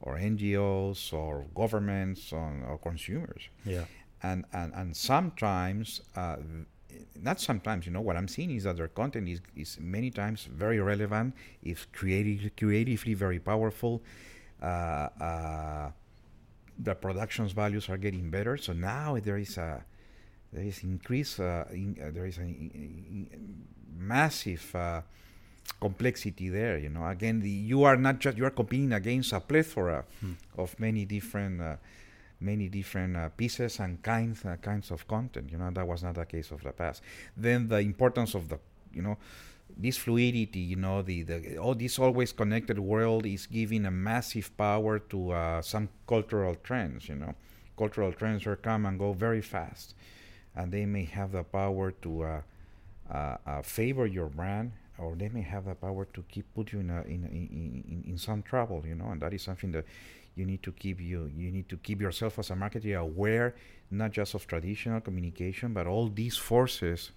or 0.00 0.16
NGOs 0.16 1.12
or 1.12 1.44
governments 1.54 2.32
or, 2.32 2.52
or 2.68 2.78
consumers. 2.78 3.48
Yeah, 3.64 3.84
and 4.22 4.44
and 4.52 4.72
and 4.74 4.96
sometimes 4.96 6.00
uh, 6.16 6.36
not 7.20 7.40
sometimes 7.40 7.86
you 7.86 7.92
know 7.92 8.00
what 8.00 8.16
i'm 8.16 8.26
seeing 8.28 8.50
is 8.50 8.64
that 8.64 8.76
their 8.76 8.88
content 8.88 9.28
is, 9.28 9.40
is 9.54 9.78
many 9.80 10.10
times 10.10 10.48
very 10.50 10.80
relevant 10.80 11.34
It's 11.62 11.86
creative, 11.92 12.50
creatively 12.56 13.14
very 13.14 13.38
powerful 13.38 14.02
uh, 14.62 14.66
uh, 15.20 15.90
the 16.78 16.94
production's 16.94 17.52
values 17.52 17.88
are 17.88 17.96
getting 17.96 18.30
better. 18.30 18.56
So 18.56 18.72
now 18.72 19.18
there 19.18 19.38
is 19.38 19.56
a 19.58 19.84
there 20.52 20.64
is 20.64 20.82
increase 20.82 21.38
uh, 21.40 21.64
in, 21.72 21.96
uh, 22.02 22.10
there 22.12 22.26
is 22.26 22.38
a, 22.38 22.42
massive 23.98 24.74
uh, 24.74 25.00
complexity 25.80 26.48
there 26.48 26.78
you 26.78 26.88
know 26.88 27.06
again 27.06 27.40
the, 27.40 27.50
you 27.50 27.84
are 27.84 27.96
not 27.96 28.18
just 28.18 28.36
you 28.38 28.44
are 28.44 28.50
competing 28.50 28.92
against 28.92 29.32
a 29.32 29.40
plethora 29.40 30.04
Hmm. 30.20 30.32
of 30.56 30.78
many 30.80 31.04
different 31.04 31.60
uh, 31.60 31.76
many 32.40 32.68
different 32.68 33.16
uh, 33.16 33.28
pieces 33.30 33.80
and 33.80 34.02
kinds 34.02 34.44
uh, 34.44 34.56
kinds 34.62 34.90
of 34.92 35.06
content. 35.08 35.50
You 35.50 35.58
know 35.58 35.70
that 35.72 35.86
was 35.86 36.02
not 36.04 36.14
the 36.14 36.24
case 36.24 36.50
of 36.52 36.62
the 36.62 36.72
past. 36.72 37.02
Then 37.36 37.68
the 37.68 37.78
importance 37.78 38.34
of 38.34 38.48
the 38.48 38.58
you 38.94 39.02
know 39.02 39.18
this 39.76 39.96
fluidity. 39.96 40.60
You 40.60 40.76
know 40.76 41.02
the 41.02 41.22
the 41.24 41.58
all 41.58 41.74
this 41.74 41.98
always 41.98 42.32
connected 42.32 42.78
world 42.78 43.26
is 43.26 43.46
giving 43.46 43.86
a 43.86 43.90
massive 43.90 44.56
power 44.56 44.98
to 45.00 45.32
uh, 45.32 45.62
some 45.62 45.88
cultural 46.06 46.54
trends. 46.62 47.08
You 47.08 47.16
know, 47.16 47.34
cultural 47.76 48.12
trends 48.12 48.46
are 48.46 48.56
come 48.56 48.86
and 48.86 48.98
go 48.98 49.12
very 49.12 49.42
fast, 49.42 49.94
and 50.58 50.66
they 50.76 50.84
may 50.96 51.04
have 51.18 51.30
the 51.38 51.44
power 51.44 51.86
to 52.04 52.10
uh, 52.24 52.40
uh, 53.10 53.36
uh, 53.46 53.62
favor 53.62 54.04
your 54.06 54.28
brand. 54.28 54.72
Or 54.98 55.14
they 55.14 55.28
may 55.28 55.42
have 55.42 55.64
the 55.70 55.76
power 55.76 56.04
to 56.16 56.20
keep 56.32 56.46
put 56.56 56.72
you 56.72 56.80
in, 56.80 56.90
a, 56.90 57.00
in, 57.14 57.20
in, 57.40 57.84
in 57.92 58.04
in 58.10 58.18
some 58.18 58.40
trouble, 58.42 58.82
you 58.90 58.96
know, 59.00 59.08
and 59.12 59.20
that 59.22 59.32
is 59.32 59.42
something 59.42 59.70
that 59.76 59.84
you 60.34 60.44
need 60.44 60.62
to 60.68 60.72
keep 60.72 60.98
you 61.00 61.20
you 61.42 61.50
need 61.56 61.68
to 61.68 61.76
keep 61.86 61.98
yourself 62.06 62.32
as 62.40 62.50
a 62.50 62.54
marketer 62.62 62.96
aware 63.08 63.48
not 64.00 64.10
just 64.18 64.34
of 64.34 64.42
traditional 64.52 65.00
communication 65.08 65.72
but 65.78 65.84
all 65.92 66.06
these 66.22 66.36
forces 66.50 67.10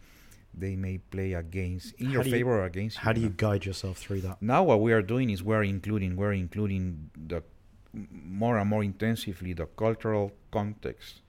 they 0.63 0.75
may 0.75 0.97
play 1.15 1.33
against 1.33 1.87
in 2.01 2.07
How 2.07 2.13
your 2.13 2.23
do 2.23 2.29
you- 2.29 2.35
favor 2.37 2.53
or 2.61 2.65
against 2.65 2.97
how 2.97 3.11
you, 3.11 3.15
do 3.17 3.21
you 3.27 3.33
guide 3.45 3.63
yourself 3.69 3.95
through 4.03 4.21
that? 4.27 4.35
now 4.41 4.61
what 4.69 4.79
we 4.85 4.91
are 4.97 5.03
doing 5.13 5.29
is 5.29 5.43
we're 5.43 5.67
including 5.75 6.11
we're 6.21 6.33
including 6.45 6.83
the 7.33 7.41
more 7.93 8.57
and 8.57 8.67
more 8.73 8.83
intensively 8.83 9.53
the 9.53 9.67
cultural 9.83 10.31
context 10.57 11.21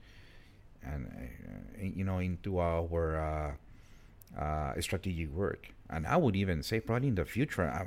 and 0.85 1.07
uh, 1.07 1.81
you 1.81 2.03
know 2.03 2.19
into 2.19 2.59
our 2.59 3.57
uh, 4.37 4.39
uh, 4.39 4.81
strategic 4.81 5.29
work 5.29 5.69
and 5.89 6.07
i 6.07 6.17
would 6.17 6.35
even 6.35 6.63
say 6.63 6.79
probably 6.79 7.07
in 7.07 7.15
the 7.15 7.25
future 7.25 7.63
I, 7.63 7.85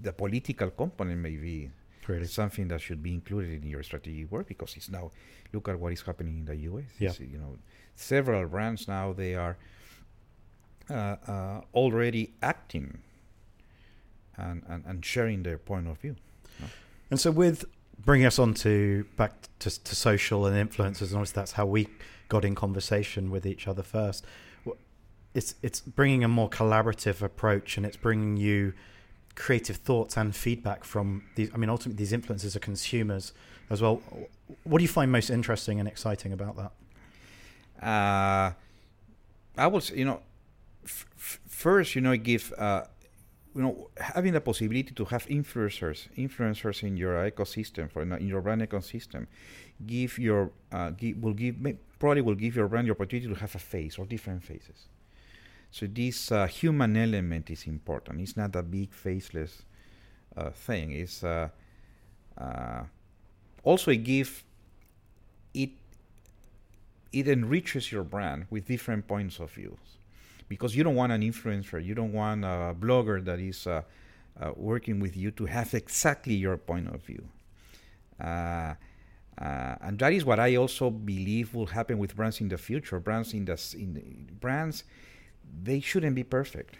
the 0.00 0.12
political 0.12 0.70
component 0.70 1.20
may 1.20 1.36
be 1.36 1.70
Really, 2.08 2.24
something 2.24 2.68
that 2.68 2.80
should 2.80 3.02
be 3.02 3.12
included 3.12 3.62
in 3.62 3.68
your 3.68 3.82
strategic 3.82 4.32
work 4.32 4.48
because 4.48 4.74
it's 4.76 4.88
now 4.88 5.10
look 5.52 5.68
at 5.68 5.78
what 5.78 5.92
is 5.92 6.00
happening 6.00 6.38
in 6.38 6.44
the 6.46 6.56
US. 6.56 6.84
Yeah. 6.98 7.10
It's, 7.10 7.20
you 7.20 7.36
know, 7.36 7.58
several 7.94 8.48
brands 8.48 8.88
now 8.88 9.12
they 9.12 9.34
are 9.34 9.58
uh, 10.88 11.16
uh, 11.26 11.60
already 11.74 12.32
acting 12.42 12.98
and, 14.38 14.62
and, 14.68 14.84
and 14.86 15.04
sharing 15.04 15.42
their 15.42 15.58
point 15.58 15.86
of 15.86 15.98
view. 15.98 16.16
And 17.10 17.20
so, 17.20 17.30
with 17.30 17.66
bringing 18.04 18.26
us 18.26 18.38
on 18.38 18.54
to 18.54 19.04
back 19.16 19.32
to, 19.60 19.84
to 19.84 19.94
social 19.94 20.46
and 20.46 20.70
influencers, 20.70 21.08
and 21.08 21.14
obviously 21.14 21.34
that's 21.34 21.52
how 21.52 21.66
we 21.66 21.88
got 22.28 22.44
in 22.44 22.54
conversation 22.54 23.30
with 23.30 23.46
each 23.46 23.66
other 23.66 23.82
first. 23.82 24.24
It's 25.34 25.54
it's 25.62 25.80
bringing 25.80 26.24
a 26.24 26.28
more 26.28 26.48
collaborative 26.48 27.22
approach, 27.22 27.76
and 27.76 27.84
it's 27.86 27.96
bringing 27.96 28.36
you 28.36 28.72
creative 29.34 29.76
thoughts 29.76 30.16
and 30.16 30.34
feedback 30.34 30.84
from 30.84 31.24
these. 31.36 31.50
I 31.54 31.58
mean, 31.58 31.70
ultimately, 31.70 32.04
these 32.04 32.12
influencers 32.12 32.56
are 32.56 32.60
consumers 32.60 33.32
as 33.70 33.80
well. 33.80 34.02
What 34.64 34.78
do 34.78 34.82
you 34.82 34.88
find 34.88 35.12
most 35.12 35.30
interesting 35.30 35.78
and 35.78 35.88
exciting 35.88 36.32
about 36.32 36.56
that? 36.56 37.86
Uh, 37.86 38.52
I 39.56 39.66
would 39.66 39.88
you 39.90 40.04
know, 40.04 40.20
f- 40.84 41.06
f- 41.16 41.40
first, 41.46 41.94
you 41.94 42.00
know, 42.00 42.16
give, 42.16 42.52
uh, 42.58 42.84
you 43.58 43.64
know, 43.64 43.90
having 43.96 44.32
the 44.32 44.40
possibility 44.40 44.94
to 44.94 45.04
have 45.06 45.26
influencers, 45.26 46.08
influencers 46.16 46.84
in 46.84 46.96
your 46.96 47.28
ecosystem, 47.28 47.90
for 47.90 48.02
in 48.02 48.28
your 48.28 48.40
brand 48.40 48.62
ecosystem, 48.62 49.26
give 49.84 50.16
your, 50.16 50.52
uh, 50.70 50.90
give, 50.90 51.20
will 51.20 51.34
give, 51.34 51.56
probably 51.98 52.22
will 52.22 52.36
give 52.36 52.54
your 52.54 52.68
brand 52.68 52.86
the 52.86 52.92
opportunity 52.92 53.26
to 53.26 53.34
have 53.34 53.52
a 53.56 53.58
face 53.58 53.98
or 53.98 54.06
different 54.06 54.44
faces. 54.44 54.86
So 55.72 55.88
this 55.88 56.30
uh, 56.30 56.46
human 56.46 56.96
element 56.96 57.50
is 57.50 57.66
important. 57.66 58.20
It's 58.20 58.36
not 58.36 58.54
a 58.54 58.62
big 58.62 58.92
faceless 58.92 59.64
uh, 60.36 60.50
thing. 60.50 60.92
It's 60.92 61.24
uh, 61.24 61.48
uh, 62.38 62.84
also 63.64 63.90
it 63.90 64.04
give 64.04 64.44
it 65.52 65.70
it 67.12 67.26
enriches 67.26 67.90
your 67.90 68.04
brand 68.04 68.46
with 68.50 68.68
different 68.68 69.08
points 69.08 69.40
of 69.40 69.50
views 69.50 69.97
because 70.48 70.74
you 70.74 70.82
don't 70.82 70.94
want 70.94 71.12
an 71.12 71.22
influencer 71.22 71.82
you 71.84 71.94
don't 71.94 72.12
want 72.12 72.44
a 72.44 72.74
blogger 72.78 73.24
that 73.24 73.38
is 73.38 73.66
uh, 73.66 73.82
uh, 74.40 74.52
working 74.56 75.00
with 75.00 75.16
you 75.16 75.30
to 75.30 75.46
have 75.46 75.74
exactly 75.74 76.34
your 76.34 76.56
point 76.56 76.88
of 76.88 77.02
view 77.02 77.24
uh, 78.20 78.74
uh, 79.40 79.76
and 79.82 79.98
that 80.00 80.12
is 80.12 80.24
what 80.24 80.40
I 80.40 80.56
also 80.56 80.90
believe 80.90 81.54
will 81.54 81.66
happen 81.66 81.98
with 81.98 82.16
brands 82.16 82.40
in 82.40 82.48
the 82.48 82.58
future. 82.58 82.98
Brands 82.98 83.32
in 83.32 83.44
the, 83.44 83.74
in 83.74 83.94
the 83.94 84.32
brands, 84.34 84.82
they 85.62 85.80
shouldn't 85.80 86.16
be 86.16 86.24
perfect. 86.24 86.76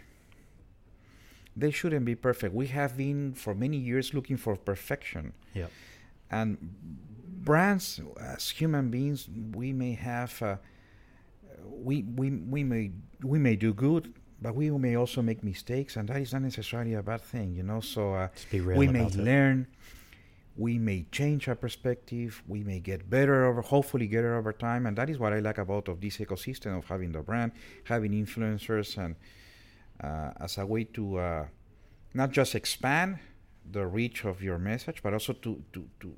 They 1.55 1.71
shouldn't 1.71 2.05
be 2.05 2.15
perfect. 2.15 2.53
We 2.53 2.67
have 2.67 2.97
been 2.97 3.33
for 3.33 3.55
many 3.55 3.77
years 3.77 4.13
looking 4.13 4.37
for 4.37 4.55
perfection 4.55 5.33
Yeah, 5.53 5.67
and 6.29 6.57
brands 7.43 8.01
as 8.19 8.49
human 8.49 8.89
beings 8.89 9.27
we 9.53 9.73
may 9.73 9.93
have 9.93 10.41
uh, 10.41 10.57
we, 11.65 12.03
we 12.03 12.31
we 12.31 12.63
may 12.63 12.91
we 13.23 13.39
may 13.39 13.55
do 13.55 13.73
good 13.73 14.13
but 14.41 14.55
we 14.55 14.69
may 14.71 14.95
also 14.95 15.21
make 15.21 15.43
mistakes 15.43 15.97
and 15.97 16.07
that 16.09 16.21
is 16.21 16.33
not 16.33 16.41
necessarily 16.41 16.93
a 16.93 17.03
bad 17.03 17.21
thing 17.21 17.55
you 17.55 17.63
know 17.63 17.79
so 17.79 18.13
uh, 18.13 18.27
we 18.51 18.87
may 18.87 19.05
it. 19.05 19.15
learn 19.15 19.67
we 20.59 20.77
may 20.77 21.05
change 21.09 21.47
our 21.47 21.55
perspective. 21.55 22.43
We 22.45 22.65
may 22.65 22.81
get 22.81 23.09
better 23.09 23.45
over, 23.45 23.61
hopefully, 23.61 24.07
get 24.07 24.17
better 24.17 24.35
over 24.35 24.51
time. 24.51 24.85
And 24.85 24.97
that 24.97 25.09
is 25.09 25.17
what 25.17 25.31
I 25.31 25.39
like 25.39 25.57
about 25.57 25.87
of 25.87 26.01
this 26.01 26.17
ecosystem 26.17 26.77
of 26.77 26.83
having 26.83 27.13
the 27.13 27.21
brand, 27.21 27.53
having 27.85 28.11
influencers, 28.11 28.97
and 28.97 29.15
uh, 30.03 30.31
as 30.41 30.57
a 30.57 30.65
way 30.65 30.83
to 30.83 31.17
uh, 31.17 31.45
not 32.13 32.31
just 32.31 32.55
expand 32.55 33.19
the 33.71 33.87
reach 33.87 34.25
of 34.25 34.43
your 34.43 34.57
message, 34.57 35.01
but 35.01 35.13
also 35.13 35.31
to 35.31 35.63
to 35.71 35.87
to 36.01 36.13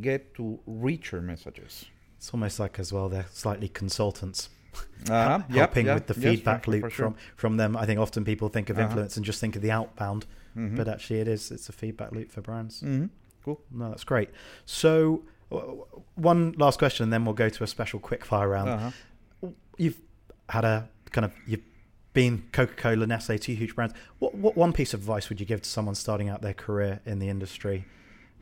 get 0.00 0.34
to 0.34 0.60
richer 0.66 1.20
messages. 1.20 1.86
It's 2.16 2.32
almost 2.32 2.60
like 2.60 2.78
as 2.78 2.92
well 2.92 3.08
they're 3.08 3.26
slightly 3.32 3.68
consultants. 3.68 4.50
Uh-huh. 5.08 5.38
helping 5.48 5.86
Yep, 5.86 5.94
with 5.94 6.06
the. 6.08 6.14
Feedback 6.14 6.66
loop 6.68 6.90
sure. 6.90 7.06
from 7.06 7.14
from 7.36 7.56
them. 7.56 7.76
I 7.76 7.86
think 7.86 7.98
often 7.98 8.24
people 8.24 8.48
think 8.48 8.68
of 8.70 8.76
Uh-huh. 8.78 8.86
influence 8.88 9.16
and 9.16 9.24
just 9.24 9.40
think 9.40 9.56
of 9.56 9.62
the 9.62 9.70
outbound, 9.70 10.26
Mhm. 10.56 10.76
but 10.76 10.88
actually 10.88 11.20
it 11.20 11.28
is 11.28 11.50
it's 11.50 11.68
a 11.68 11.72
feedback 11.72 12.12
loop 12.12 12.30
for 12.30 12.40
brands. 12.42 12.82
Mhm. 12.82 13.08
No, 13.72 13.88
that's 13.90 14.04
great. 14.04 14.28
So 14.66 15.22
one 16.14 16.52
last 16.58 16.78
question, 16.78 17.04
and 17.04 17.12
then 17.12 17.24
we'll 17.24 17.34
go 17.34 17.48
to 17.48 17.64
a 17.64 17.66
special 17.66 17.98
quick 17.98 18.24
fire 18.24 18.48
round. 18.48 18.68
Uh-huh. 18.70 19.48
You've 19.78 20.00
had 20.48 20.64
a 20.64 20.88
kind 21.10 21.24
of 21.24 21.32
you've 21.46 21.62
been 22.12 22.42
Coca 22.52 22.74
Cola, 22.74 23.06
Nestle, 23.06 23.38
two 23.38 23.54
huge 23.54 23.74
brands. 23.74 23.94
What 24.18 24.34
what 24.34 24.56
one 24.56 24.72
piece 24.72 24.92
of 24.94 25.00
advice 25.00 25.28
would 25.30 25.40
you 25.40 25.46
give 25.46 25.62
to 25.62 25.68
someone 25.68 25.94
starting 25.94 26.28
out 26.28 26.42
their 26.42 26.54
career 26.54 27.00
in 27.06 27.18
the 27.18 27.28
industry? 27.28 27.86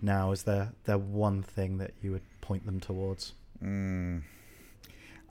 Now, 0.03 0.33
is 0.33 0.43
there 0.43 0.73
there 0.85 0.99
one 0.99 1.43
thing 1.43 1.79
that 1.79 1.93
you 2.03 2.11
would 2.13 2.23
point 2.41 2.67
them 2.67 2.81
towards? 2.81 3.33
Mm. 3.63 4.23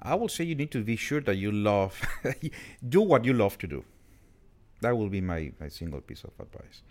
I 0.02 0.16
will 0.16 0.30
say 0.30 0.44
you 0.44 0.56
need 0.56 0.72
to 0.72 0.84
be 0.84 0.96
sure 0.96 1.22
that 1.22 1.36
you 1.36 1.52
love, 1.52 2.02
do 2.90 3.02
what 3.02 3.26
you 3.26 3.34
love 3.34 3.58
to 3.60 3.68
do. 3.68 3.84
That 4.82 4.96
will 4.98 5.10
be 5.10 5.22
my, 5.22 5.52
my 5.60 5.70
single 5.70 6.02
piece 6.02 6.24
of 6.24 6.32
advice. 6.40 6.84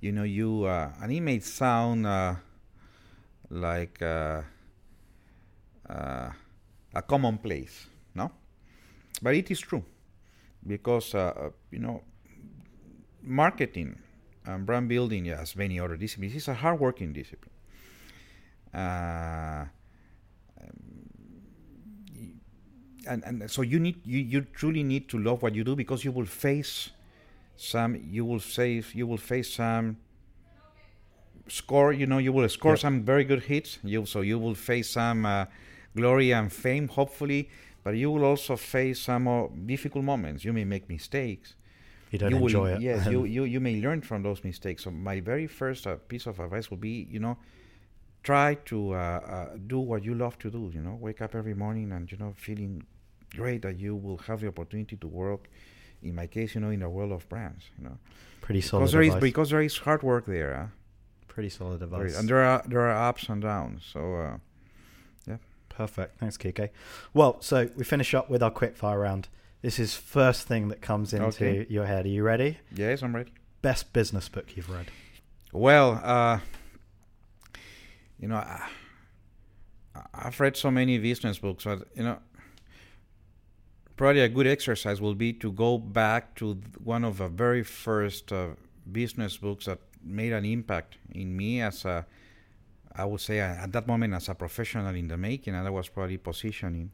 You 0.00 0.12
know, 0.12 0.22
you 0.22 0.64
uh, 0.64 0.92
and 1.02 1.12
it 1.12 1.20
may 1.20 1.40
sound 1.40 2.06
uh, 2.06 2.36
like 3.50 4.00
uh, 4.02 4.42
uh, 5.88 6.30
a 6.94 7.02
commonplace, 7.02 7.86
no, 8.14 8.30
but 9.22 9.34
it 9.34 9.50
is 9.50 9.60
true 9.60 9.84
because 10.66 11.14
uh, 11.14 11.32
uh, 11.36 11.50
you 11.70 11.78
know, 11.78 12.02
marketing 13.22 13.98
and 14.46 14.66
brand 14.66 14.88
building, 14.88 15.28
as 15.28 15.56
many 15.56 15.80
other 15.80 15.96
disciplines, 15.96 16.34
is 16.34 16.48
a 16.48 16.54
hard-working 16.54 17.12
discipline. 17.12 17.50
Uh, 18.72 19.66
and 23.06 23.24
and 23.24 23.50
so 23.50 23.62
you 23.62 23.78
need 23.78 24.00
you, 24.04 24.18
you 24.18 24.40
truly 24.42 24.82
need 24.82 25.08
to 25.08 25.18
love 25.18 25.42
what 25.42 25.54
you 25.54 25.64
do 25.64 25.76
because 25.76 26.04
you 26.04 26.12
will 26.12 26.26
face 26.26 26.90
some 27.56 27.96
you 28.10 28.24
will 28.24 28.38
face 28.40 28.94
you 28.94 29.06
will 29.06 29.18
face 29.18 29.54
some 29.54 29.96
score 31.48 31.92
you 31.92 32.06
know 32.06 32.18
you 32.18 32.32
will 32.32 32.48
score 32.48 32.76
Yep. 32.76 32.78
some 32.78 33.02
very 33.02 33.24
good 33.24 33.42
hits 33.44 33.78
you 33.82 34.06
so 34.06 34.20
you 34.22 34.38
will 34.38 34.54
face 34.54 34.90
some 34.90 35.26
uh, 35.26 35.44
glory 35.96 36.32
and 36.32 36.52
fame 36.52 36.88
hopefully 36.88 37.48
but 37.82 37.94
you 37.96 38.10
will 38.10 38.24
also 38.24 38.56
face 38.56 39.00
some 39.00 39.28
uh, 39.28 39.46
difficult 39.66 40.04
moments 40.04 40.44
you 40.44 40.52
may 40.52 40.64
make 40.64 40.88
mistakes 40.88 41.54
You 42.10 42.18
don't 42.18 42.30
you 42.30 42.38
will, 42.38 42.50
enjoy 42.54 42.70
it. 42.70 42.82
Yes, 42.82 43.06
you, 43.06 43.24
you 43.26 43.44
you 43.44 43.60
may 43.60 43.80
learn 43.80 44.00
from 44.02 44.22
those 44.22 44.44
mistakes. 44.44 44.84
So 44.84 44.90
my 44.90 45.20
very 45.20 45.46
first 45.46 45.86
uh, 45.86 45.96
piece 46.08 46.26
of 46.26 46.40
advice 46.40 46.70
will 46.70 46.78
be, 46.78 47.06
you 47.10 47.20
know, 47.20 47.36
try 48.24 48.54
to 48.70 48.92
uh, 48.92 48.96
uh, 48.96 49.48
do 49.66 49.78
what 49.78 50.02
you 50.04 50.14
love 50.14 50.36
to 50.40 50.50
do. 50.50 50.70
You 50.74 50.80
know, 50.82 50.96
wake 51.00 51.20
up 51.22 51.34
every 51.34 51.54
morning 51.54 51.92
and 51.92 52.10
you 52.10 52.18
know 52.18 52.32
feeling 52.36 52.82
great 53.36 53.62
that 53.62 53.78
you 53.78 53.94
will 53.94 54.18
have 54.26 54.40
the 54.40 54.48
opportunity 54.48 54.96
to 54.96 55.06
work. 55.06 55.42
In 56.02 56.14
my 56.14 56.26
case, 56.26 56.54
you 56.54 56.60
know, 56.60 56.70
in 56.70 56.80
the 56.80 56.88
world 56.88 57.12
of 57.12 57.26
brands, 57.28 57.64
you 57.78 57.84
know, 57.84 57.96
Pretty 58.40 58.60
solid 58.60 58.80
because 58.82 58.92
there 58.92 59.02
is 59.02 59.14
because 59.16 59.50
there 59.50 59.62
is 59.62 59.76
hard 59.78 60.02
work 60.02 60.26
there, 60.26 60.54
huh? 60.54 60.66
Pretty 61.28 61.48
solid 61.48 61.82
advice. 61.82 62.18
and 62.18 62.28
there 62.28 62.42
are 62.50 62.62
there 62.66 62.80
are 62.90 63.08
ups 63.08 63.28
and 63.28 63.40
downs. 63.42 63.82
So 63.92 64.00
uh, 64.16 64.36
Perfect. 65.76 66.20
Thanks, 66.20 66.36
Quique. 66.36 66.70
Well, 67.12 67.40
so 67.40 67.68
we 67.76 67.82
finish 67.82 68.14
up 68.14 68.30
with 68.30 68.44
our 68.44 68.50
quick 68.50 68.76
fire 68.76 69.00
round. 69.00 69.26
This 69.60 69.80
is 69.80 69.96
first 69.96 70.46
thing 70.46 70.68
that 70.68 70.80
comes 70.80 71.12
into 71.12 71.26
Okay. 71.26 71.66
your 71.68 71.86
head. 71.86 72.04
Are 72.04 72.08
you 72.08 72.22
ready? 72.22 72.58
yes, 72.72 73.02
I'm 73.02 73.12
ready. 73.16 73.32
Best 73.60 73.92
business 73.92 74.28
book 74.28 74.56
you've 74.56 74.70
read. 74.70 74.86
Well, 75.52 76.00
uh, 76.04 76.38
you 78.24 78.28
know, 78.28 78.36
I, 78.36 78.66
I've 80.14 80.40
read 80.40 80.56
so 80.56 80.70
many 80.70 80.96
business 80.96 81.38
books, 81.38 81.64
but 81.64 81.86
you 81.94 82.04
know, 82.04 82.18
probably 83.96 84.22
a 84.22 84.30
good 84.30 84.46
exercise 84.46 84.98
will 84.98 85.14
be 85.14 85.34
to 85.34 85.52
go 85.52 85.76
back 85.76 86.34
to 86.36 86.58
one 86.82 87.04
of 87.04 87.18
the 87.18 87.28
very 87.28 87.62
first 87.62 88.32
uh, 88.32 88.46
business 88.90 89.36
books 89.36 89.66
that 89.66 89.78
made 90.02 90.32
an 90.32 90.46
impact 90.46 90.96
in 91.12 91.36
me 91.36 91.60
as 91.60 91.84
a, 91.84 92.06
I 92.96 93.04
would 93.04 93.20
say, 93.20 93.40
at 93.40 93.70
that 93.72 93.86
moment 93.86 94.14
as 94.14 94.30
a 94.30 94.34
professional 94.34 94.94
in 94.94 95.06
the 95.06 95.18
making, 95.18 95.54
and 95.54 95.66
that 95.66 95.72
was 95.72 95.90
probably 95.90 96.16
positioning. 96.16 96.92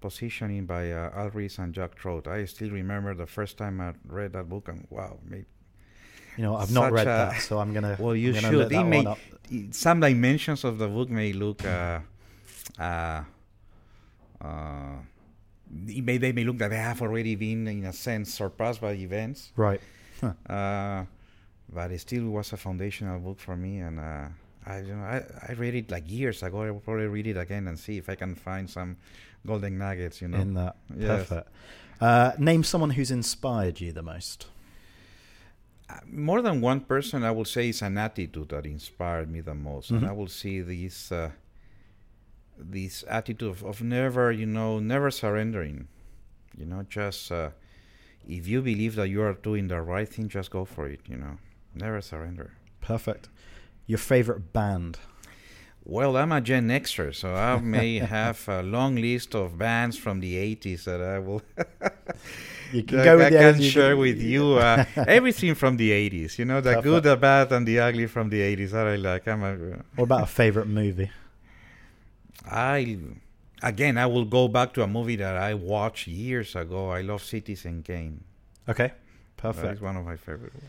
Positioning 0.00 0.64
by 0.64 0.92
uh, 0.92 1.10
Al 1.14 1.28
Ries 1.28 1.58
and 1.58 1.74
Jack 1.74 1.94
Trout. 1.94 2.26
I 2.26 2.46
still 2.46 2.70
remember 2.70 3.14
the 3.14 3.26
first 3.26 3.58
time 3.58 3.82
I 3.82 3.92
read 4.06 4.32
that 4.32 4.48
book, 4.48 4.68
and 4.68 4.86
wow, 4.88 5.18
made 5.22 5.44
You 6.36 6.42
know, 6.44 6.56
I've 6.56 6.70
not 6.72 6.92
read 6.92 7.06
a- 7.06 7.10
that, 7.32 7.40
so 7.42 7.58
I'm 7.58 7.72
gonna. 7.72 7.96
well, 7.98 8.14
you 8.14 8.32
gonna 8.34 8.50
should. 8.50 8.72
It 8.72 8.84
may- 8.84 8.98
one 8.98 9.06
up. 9.08 9.18
i- 9.52 9.68
some 9.70 10.00
dimensions 10.00 10.64
of 10.64 10.78
the 10.78 10.88
book 10.88 11.08
may 11.10 11.32
look 11.32 11.64
uh, 11.64 12.00
uh, 12.78 13.22
uh, 14.40 14.96
may, 15.70 16.18
they 16.18 16.32
may 16.32 16.44
look 16.44 16.58
that 16.58 16.68
they 16.70 16.76
have 16.76 17.00
already 17.02 17.34
been 17.36 17.66
in 17.66 17.84
a 17.84 17.92
sense 17.92 18.34
surpassed 18.34 18.80
by 18.80 18.92
events 18.92 19.52
Right. 19.56 19.80
uh, 20.48 21.04
but 21.72 21.90
it 21.90 22.00
still 22.00 22.28
was 22.30 22.52
a 22.52 22.56
foundational 22.56 23.18
book 23.18 23.38
for 23.40 23.56
me 23.56 23.78
and 23.78 23.98
uh, 23.98 24.28
I, 24.66 24.78
you 24.80 24.94
know, 24.94 25.02
I 25.02 25.22
I 25.48 25.52
read 25.54 25.74
it 25.74 25.90
like 25.90 26.04
years 26.10 26.42
ago 26.42 26.62
I 26.62 26.70
will 26.70 26.80
probably 26.80 27.06
read 27.06 27.26
it 27.28 27.36
again 27.36 27.66
and 27.68 27.78
see 27.78 27.96
if 27.98 28.08
I 28.08 28.14
can 28.14 28.34
find 28.34 28.68
some 28.68 28.96
golden 29.46 29.78
nuggets 29.78 30.20
you 30.20 30.28
know 30.28 30.38
In 30.38 30.54
that. 30.54 30.76
Yes. 30.96 31.28
Perfect. 31.28 31.48
Uh, 32.00 32.32
name 32.38 32.62
someone 32.62 32.90
who's 32.90 33.10
inspired 33.10 33.80
you 33.80 33.90
the 33.92 34.02
most. 34.02 34.48
More 36.06 36.42
than 36.42 36.60
one 36.60 36.80
person 36.80 37.22
i 37.22 37.30
will 37.30 37.44
say 37.44 37.68
is 37.68 37.80
an 37.82 37.96
attitude 37.98 38.48
that 38.48 38.66
inspired 38.66 39.30
me 39.30 39.40
the 39.40 39.54
most 39.54 39.90
and 39.90 40.02
Mhm. 40.02 40.08
i 40.08 40.12
will 40.12 40.28
see 40.28 40.60
this 40.60 41.12
uh, 41.12 41.30
this 42.58 43.04
attitude 43.08 43.48
of, 43.50 43.62
of 43.64 43.82
never 43.82 44.32
you 44.32 44.46
know 44.46 44.78
never 44.78 45.10
surrendering 45.10 45.86
you 46.56 46.64
know 46.66 46.82
just 46.88 47.30
uh, 47.30 47.50
if 48.26 48.48
you 48.48 48.62
believe 48.62 48.94
that 48.96 49.08
you 49.08 49.20
are 49.22 49.34
doing 49.34 49.68
the 49.68 49.80
right 49.80 50.08
thing 50.08 50.28
just 50.28 50.50
go 50.50 50.64
for 50.64 50.88
it 50.88 51.00
you 51.08 51.16
know 51.16 51.36
never 51.74 52.00
surrender 52.00 52.52
Perfect. 52.80 53.28
Your 53.86 53.98
favorite 53.98 54.52
band. 54.52 54.98
well 55.84 56.16
i'm 56.16 56.32
a 56.32 56.40
gen 56.40 56.68
xer 56.68 57.14
so 57.14 57.34
i 57.34 57.58
may 57.60 57.98
have 58.16 58.48
a 58.48 58.62
long 58.62 58.96
list 58.96 59.34
of 59.34 59.56
bands 59.58 59.96
from 59.96 60.20
the 60.20 60.34
80s 60.56 60.84
that 60.84 61.00
i 61.00 61.18
will 61.18 61.42
You 62.72 62.82
can 62.82 63.04
go 63.04 63.18
I 63.20 63.30
the 63.30 63.36
can 63.38 63.60
share 63.62 63.96
with 63.96 64.20
you 64.20 64.54
uh, 64.54 64.84
everything 64.96 65.54
from 65.54 65.76
the 65.76 65.90
80s. 65.90 66.38
You 66.38 66.44
know, 66.44 66.60
the 66.60 66.70
Perfect. 66.70 66.84
good, 66.84 67.02
the 67.04 67.16
bad, 67.16 67.52
and 67.52 67.66
the 67.66 67.78
ugly 67.80 68.06
from 68.06 68.28
the 68.30 68.40
80s. 68.40 68.70
That 68.70 68.86
I 68.86 68.96
like. 68.96 69.26
I'm 69.28 69.42
a, 69.42 69.54
What 69.96 70.04
about 70.04 70.22
a 70.24 70.26
favorite 70.26 70.66
movie? 70.66 71.10
I 72.50 72.98
again, 73.62 73.98
I 73.98 74.06
will 74.06 74.24
go 74.24 74.48
back 74.48 74.72
to 74.74 74.82
a 74.82 74.86
movie 74.86 75.16
that 75.16 75.36
I 75.36 75.54
watched 75.54 76.06
years 76.06 76.54
ago. 76.56 76.90
I 76.90 77.00
love 77.02 77.22
Citizen 77.22 77.82
Kane. 77.82 78.22
Okay. 78.68 78.92
Perfect. 79.36 79.74
is 79.74 79.80
one 79.80 79.96
of 79.96 80.04
my 80.04 80.16
favorite. 80.16 80.52
ones. 80.54 80.64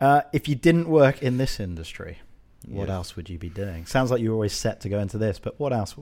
Uh, 0.00 0.22
if 0.32 0.48
you 0.48 0.54
didn't 0.54 0.88
work 0.88 1.22
in 1.22 1.38
this 1.38 1.60
industry, 1.60 2.18
what 2.66 2.88
Yes. 2.88 2.94
else 2.94 3.16
would 3.16 3.30
you 3.30 3.38
be 3.38 3.48
doing? 3.48 3.86
Sounds 3.86 4.10
like 4.10 4.20
you 4.20 4.30
were 4.30 4.34
always 4.34 4.52
set 4.52 4.80
to 4.80 4.88
go 4.88 4.98
into 4.98 5.18
this, 5.18 5.38
but 5.38 5.58
what 5.58 5.72
else? 5.72 5.94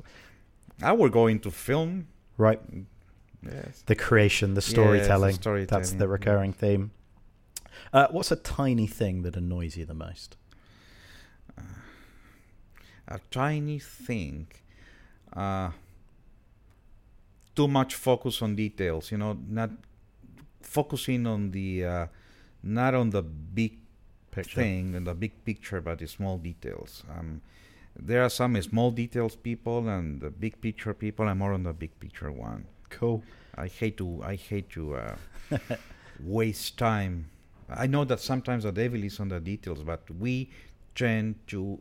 I 0.83 0.93
would 0.93 1.13
go 1.13 1.27
into 1.27 1.51
film. 1.51 2.09
Right. 2.39 2.61
Yes. 3.53 3.83
The 3.87 3.95
creation, 3.95 4.55
the 4.55 4.59
Yes, 4.59 4.67
the 4.67 4.71
storytelling. 4.71 5.31
That's 5.33 5.37
storytelling, 5.43 5.99
the 5.99 6.09
recurring 6.09 6.53
theme. 6.53 6.91
Uh, 7.93 8.09
what's 8.11 8.31
a 8.33 8.37
tiny 8.37 8.87
thing 8.87 9.23
that 9.23 9.37
annoys 9.37 9.77
you 9.77 9.85
the 9.85 9.95
most? 9.95 10.37
a 13.09 13.21
tiny 13.31 13.79
thing. 13.79 14.49
Uh, 15.33 15.71
too 17.55 17.69
much 17.69 17.95
focus 17.95 18.43
on 18.43 18.57
details. 18.57 19.11
You 19.13 19.19
know, 19.19 19.39
not 19.49 19.71
focusing 20.61 21.27
on 21.27 21.53
the 21.53 21.85
uh, 21.85 22.07
not 22.63 22.95
on 22.95 23.11
the 23.11 23.23
big 23.23 23.79
Picture. 24.31 24.61
thing 24.61 24.95
and 24.95 25.07
the 25.07 25.15
big 25.15 25.45
picture, 25.45 25.81
but 25.81 25.99
the 25.99 26.07
small 26.07 26.37
details. 26.37 27.05
Um, 27.17 27.41
there 27.99 28.23
are 28.23 28.29
some 28.29 28.61
small 28.61 28.91
details 28.91 29.37
people 29.37 29.89
and 29.89 30.21
the 30.21 30.31
big 30.31 30.61
picture 30.61 30.93
people. 30.93 31.27
I'm 31.29 31.39
more 31.39 31.55
on 31.55 31.63
the 31.63 31.73
big 31.73 31.99
picture 31.99 32.31
one. 32.31 32.67
Cool. 32.97 33.23
I 33.55 33.67
hate 33.67 33.99
to 33.99 34.23
I 34.25 34.37
hate 34.37 34.71
to 34.71 34.97
uh, 34.97 35.17
waste 36.21 36.79
time. 36.79 37.29
I 37.69 37.87
know 37.87 38.05
that 38.05 38.21
sometimes 38.21 38.65
the 38.65 38.73
devil 38.73 39.03
is 39.05 39.21
on 39.21 39.29
the 39.29 39.41
details, 39.41 39.83
but 39.83 40.03
we 40.19 40.51
tend 40.95 41.35
to 41.49 41.79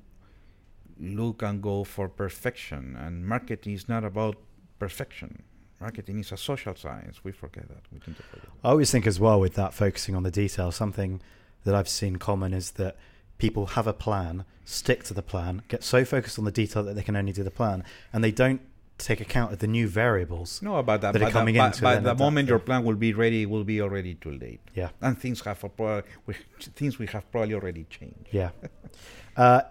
look 0.99 1.41
and 1.41 1.61
go 1.61 1.83
for 1.83 2.09
perfection, 2.09 2.97
and 2.99 3.25
marketing 3.25 3.73
is 3.73 3.87
not 3.87 4.03
about 4.03 4.35
perfection. 4.79 5.43
Marketing 5.79 6.19
is 6.19 6.31
a 6.31 6.37
social 6.37 6.75
science. 6.75 7.23
We 7.23 7.31
forget 7.31 7.67
that. 7.69 7.83
We 7.93 7.99
forget. 7.99 8.23
I 8.63 8.69
always 8.69 8.91
think 8.91 9.07
as 9.07 9.19
well 9.19 9.39
with 9.39 9.53
that 9.55 9.73
focusing 9.73 10.15
on 10.15 10.23
the 10.23 10.31
detail, 10.31 10.71
something 10.71 11.21
that 11.63 11.75
I've 11.75 11.89
seen 11.89 12.17
common 12.17 12.53
is 12.53 12.71
that 12.71 12.97
people 13.37 13.67
have 13.67 13.87
a 13.87 13.93
plan, 13.93 14.45
stick 14.65 15.03
to 15.05 15.13
the 15.13 15.21
plan, 15.21 15.61
get 15.67 15.83
so 15.83 16.03
focused 16.03 16.39
on 16.39 16.45
the 16.45 16.51
detail 16.51 16.83
that 16.83 16.95
they 16.95 17.03
can 17.03 17.15
only 17.15 17.31
do 17.31 17.43
the 17.43 17.51
plan, 17.51 17.83
and 18.11 18.23
they 18.23 18.31
don't 18.31 18.61
take 18.97 19.21
account 19.21 19.53
of 19.53 19.59
the 19.59 19.67
new 19.67 19.87
variables. 19.87 20.61
No, 20.61 20.81
but, 20.81 21.01
that, 21.01 21.13
that 21.13 21.21
are 21.21 21.25
but, 21.25 21.33
coming 21.33 21.55
but, 21.55 21.65
in 21.65 21.71
to 21.73 21.81
but 21.81 22.03
the 22.03 22.15
moment 22.15 22.47
your 22.47 22.59
yeah. 22.59 22.65
plan 22.65 22.83
will 22.83 22.95
be 22.95 23.13
ready, 23.13 23.43
it 23.43 23.49
will 23.49 23.63
be 23.63 23.81
already 23.81 24.15
too 24.15 24.31
late. 24.31 24.61
Yeah, 24.73 24.89
And 25.01 25.17
things 25.17 25.41
have 25.41 25.63
a 25.63 25.69
pro- 25.69 26.03
we, 26.25 26.35
things 26.75 26.97
we 26.97 27.07
have 27.07 27.29
probably 27.31 27.53
already 27.53 27.85
changed. 27.89 28.29
yeah. 28.31 28.51
uh, 29.37 29.61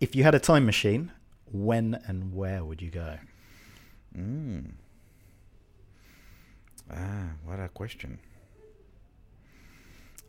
if 0.00 0.16
you 0.16 0.24
had 0.24 0.34
a 0.34 0.40
time 0.40 0.66
machine, 0.66 1.12
when 1.52 2.00
and 2.06 2.34
where 2.34 2.64
would 2.64 2.82
you 2.82 2.90
go? 2.90 3.18
Mm. 4.16 4.72
Ah, 6.90 7.28
what 7.44 7.60
a 7.60 7.68
question. 7.68 8.18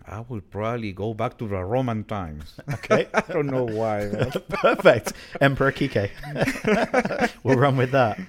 I 0.06 0.20
will 0.28 0.42
probably 0.42 0.92
go 0.92 1.14
back 1.14 1.38
to 1.38 1.48
the 1.48 1.64
Roman 1.64 2.04
times. 2.04 2.56
Okay, 2.74 3.08
I 3.14 3.22
don't 3.22 3.48
know 3.48 3.64
why. 3.64 4.10
perfect. 4.50 5.14
Emperor 5.40 5.72
Quique. 5.72 6.12
we'll 7.44 7.58
run 7.58 7.78
with 7.78 7.92
that. 7.92 8.20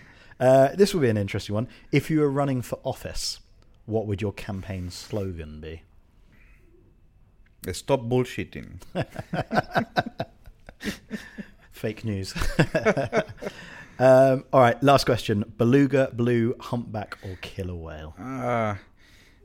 Uh, 0.41 0.69
this 0.75 0.93
will 0.93 1.01
be 1.01 1.09
an 1.09 1.17
interesting 1.17 1.55
one. 1.55 1.69
If 1.93 2.11
you 2.11 2.21
were 2.21 2.31
running 2.31 2.63
for 2.63 2.79
office, 2.83 3.41
what 3.87 4.07
would 4.07 4.21
your 4.21 4.33
campaign 4.33 4.91
slogan 4.91 5.61
be? 5.61 5.83
Stop 7.73 8.03
bullshitting. 8.03 8.81
Fake 11.73 12.05
news. 12.05 12.35
um, 13.99 14.45
all 14.53 14.61
right, 14.61 14.83
last 14.83 15.05
question: 15.05 15.45
beluga, 15.57 16.11
blue, 16.13 16.55
humpback, 16.61 17.17
or 17.23 17.37
killer 17.41 17.75
whale? 17.75 18.15
Uh, 18.19 18.75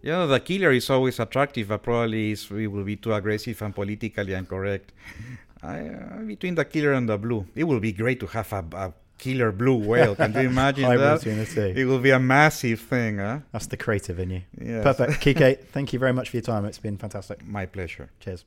you 0.01 0.11
know, 0.11 0.27
the 0.27 0.39
killer 0.39 0.71
is 0.71 0.89
always 0.89 1.19
attractive, 1.19 1.69
but 1.69 1.83
probably 1.83 2.31
is, 2.31 2.49
it 2.51 2.67
will 2.67 2.83
be 2.83 2.95
too 2.95 3.13
aggressive 3.13 3.61
and 3.61 3.73
politically 3.73 4.33
incorrect. 4.33 4.91
I, 5.63 5.87
uh, 5.87 6.17
between 6.19 6.55
the 6.55 6.65
killer 6.65 6.93
and 6.93 7.07
the 7.07 7.17
blue, 7.17 7.45
it 7.53 7.65
will 7.65 7.81
be 7.81 7.91
great 7.91 8.19
to 8.21 8.27
have 8.27 8.53
a, 8.53 8.65
a 8.73 8.93
killer 9.19 9.51
blue 9.51 9.75
whale. 9.75 10.15
Can 10.15 10.33
you 10.33 10.39
imagine 10.41 10.83
Hybrid 10.85 11.01
that? 11.01 11.19
between 11.19 11.37
the 11.39 11.45
two. 11.45 11.73
It 11.79 11.85
will 11.85 11.99
be 11.99 12.09
a 12.11 12.19
massive 12.19 12.79
thing, 12.79 13.17
huh? 13.19 13.39
That's 13.51 13.67
the 13.67 13.77
creative 13.77 14.17
in 14.19 14.29
you. 14.31 14.41
Yes. 14.59 14.83
Perfect, 14.83 15.21
Quique. 15.21 15.59
Thank 15.71 15.93
you 15.93 15.99
very 15.99 16.13
much 16.13 16.29
for 16.29 16.37
your 16.37 16.41
time. 16.43 16.65
It's 16.65 16.79
been 16.79 16.97
fantastic. 16.97 17.45
My 17.45 17.65
pleasure. 17.65 18.09
Cheers. 18.19 18.45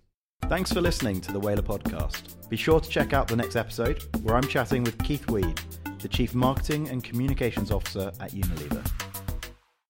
Thanks 0.49 0.73
for 0.73 0.81
listening 0.81 1.21
to 1.21 1.33
the 1.33 1.41
Whalar 1.41 1.63
Podcast. 1.63 2.49
Be 2.49 2.57
sure 2.57 2.81
to 2.81 2.89
check 2.89 3.13
out 3.13 3.29
the 3.29 3.37
next 3.37 3.55
episode 3.55 4.03
where 4.23 4.35
I'm 4.35 4.49
chatting 4.49 4.83
with 4.83 4.99
Keith 5.05 5.31
Weed, 5.31 5.61
the 6.01 6.09
Chief 6.09 6.35
Marketing 6.35 6.89
and 6.89 7.05
Communications 7.05 7.71
Officer 7.71 8.11
at 8.21 8.33
Unilever. 8.33 9.12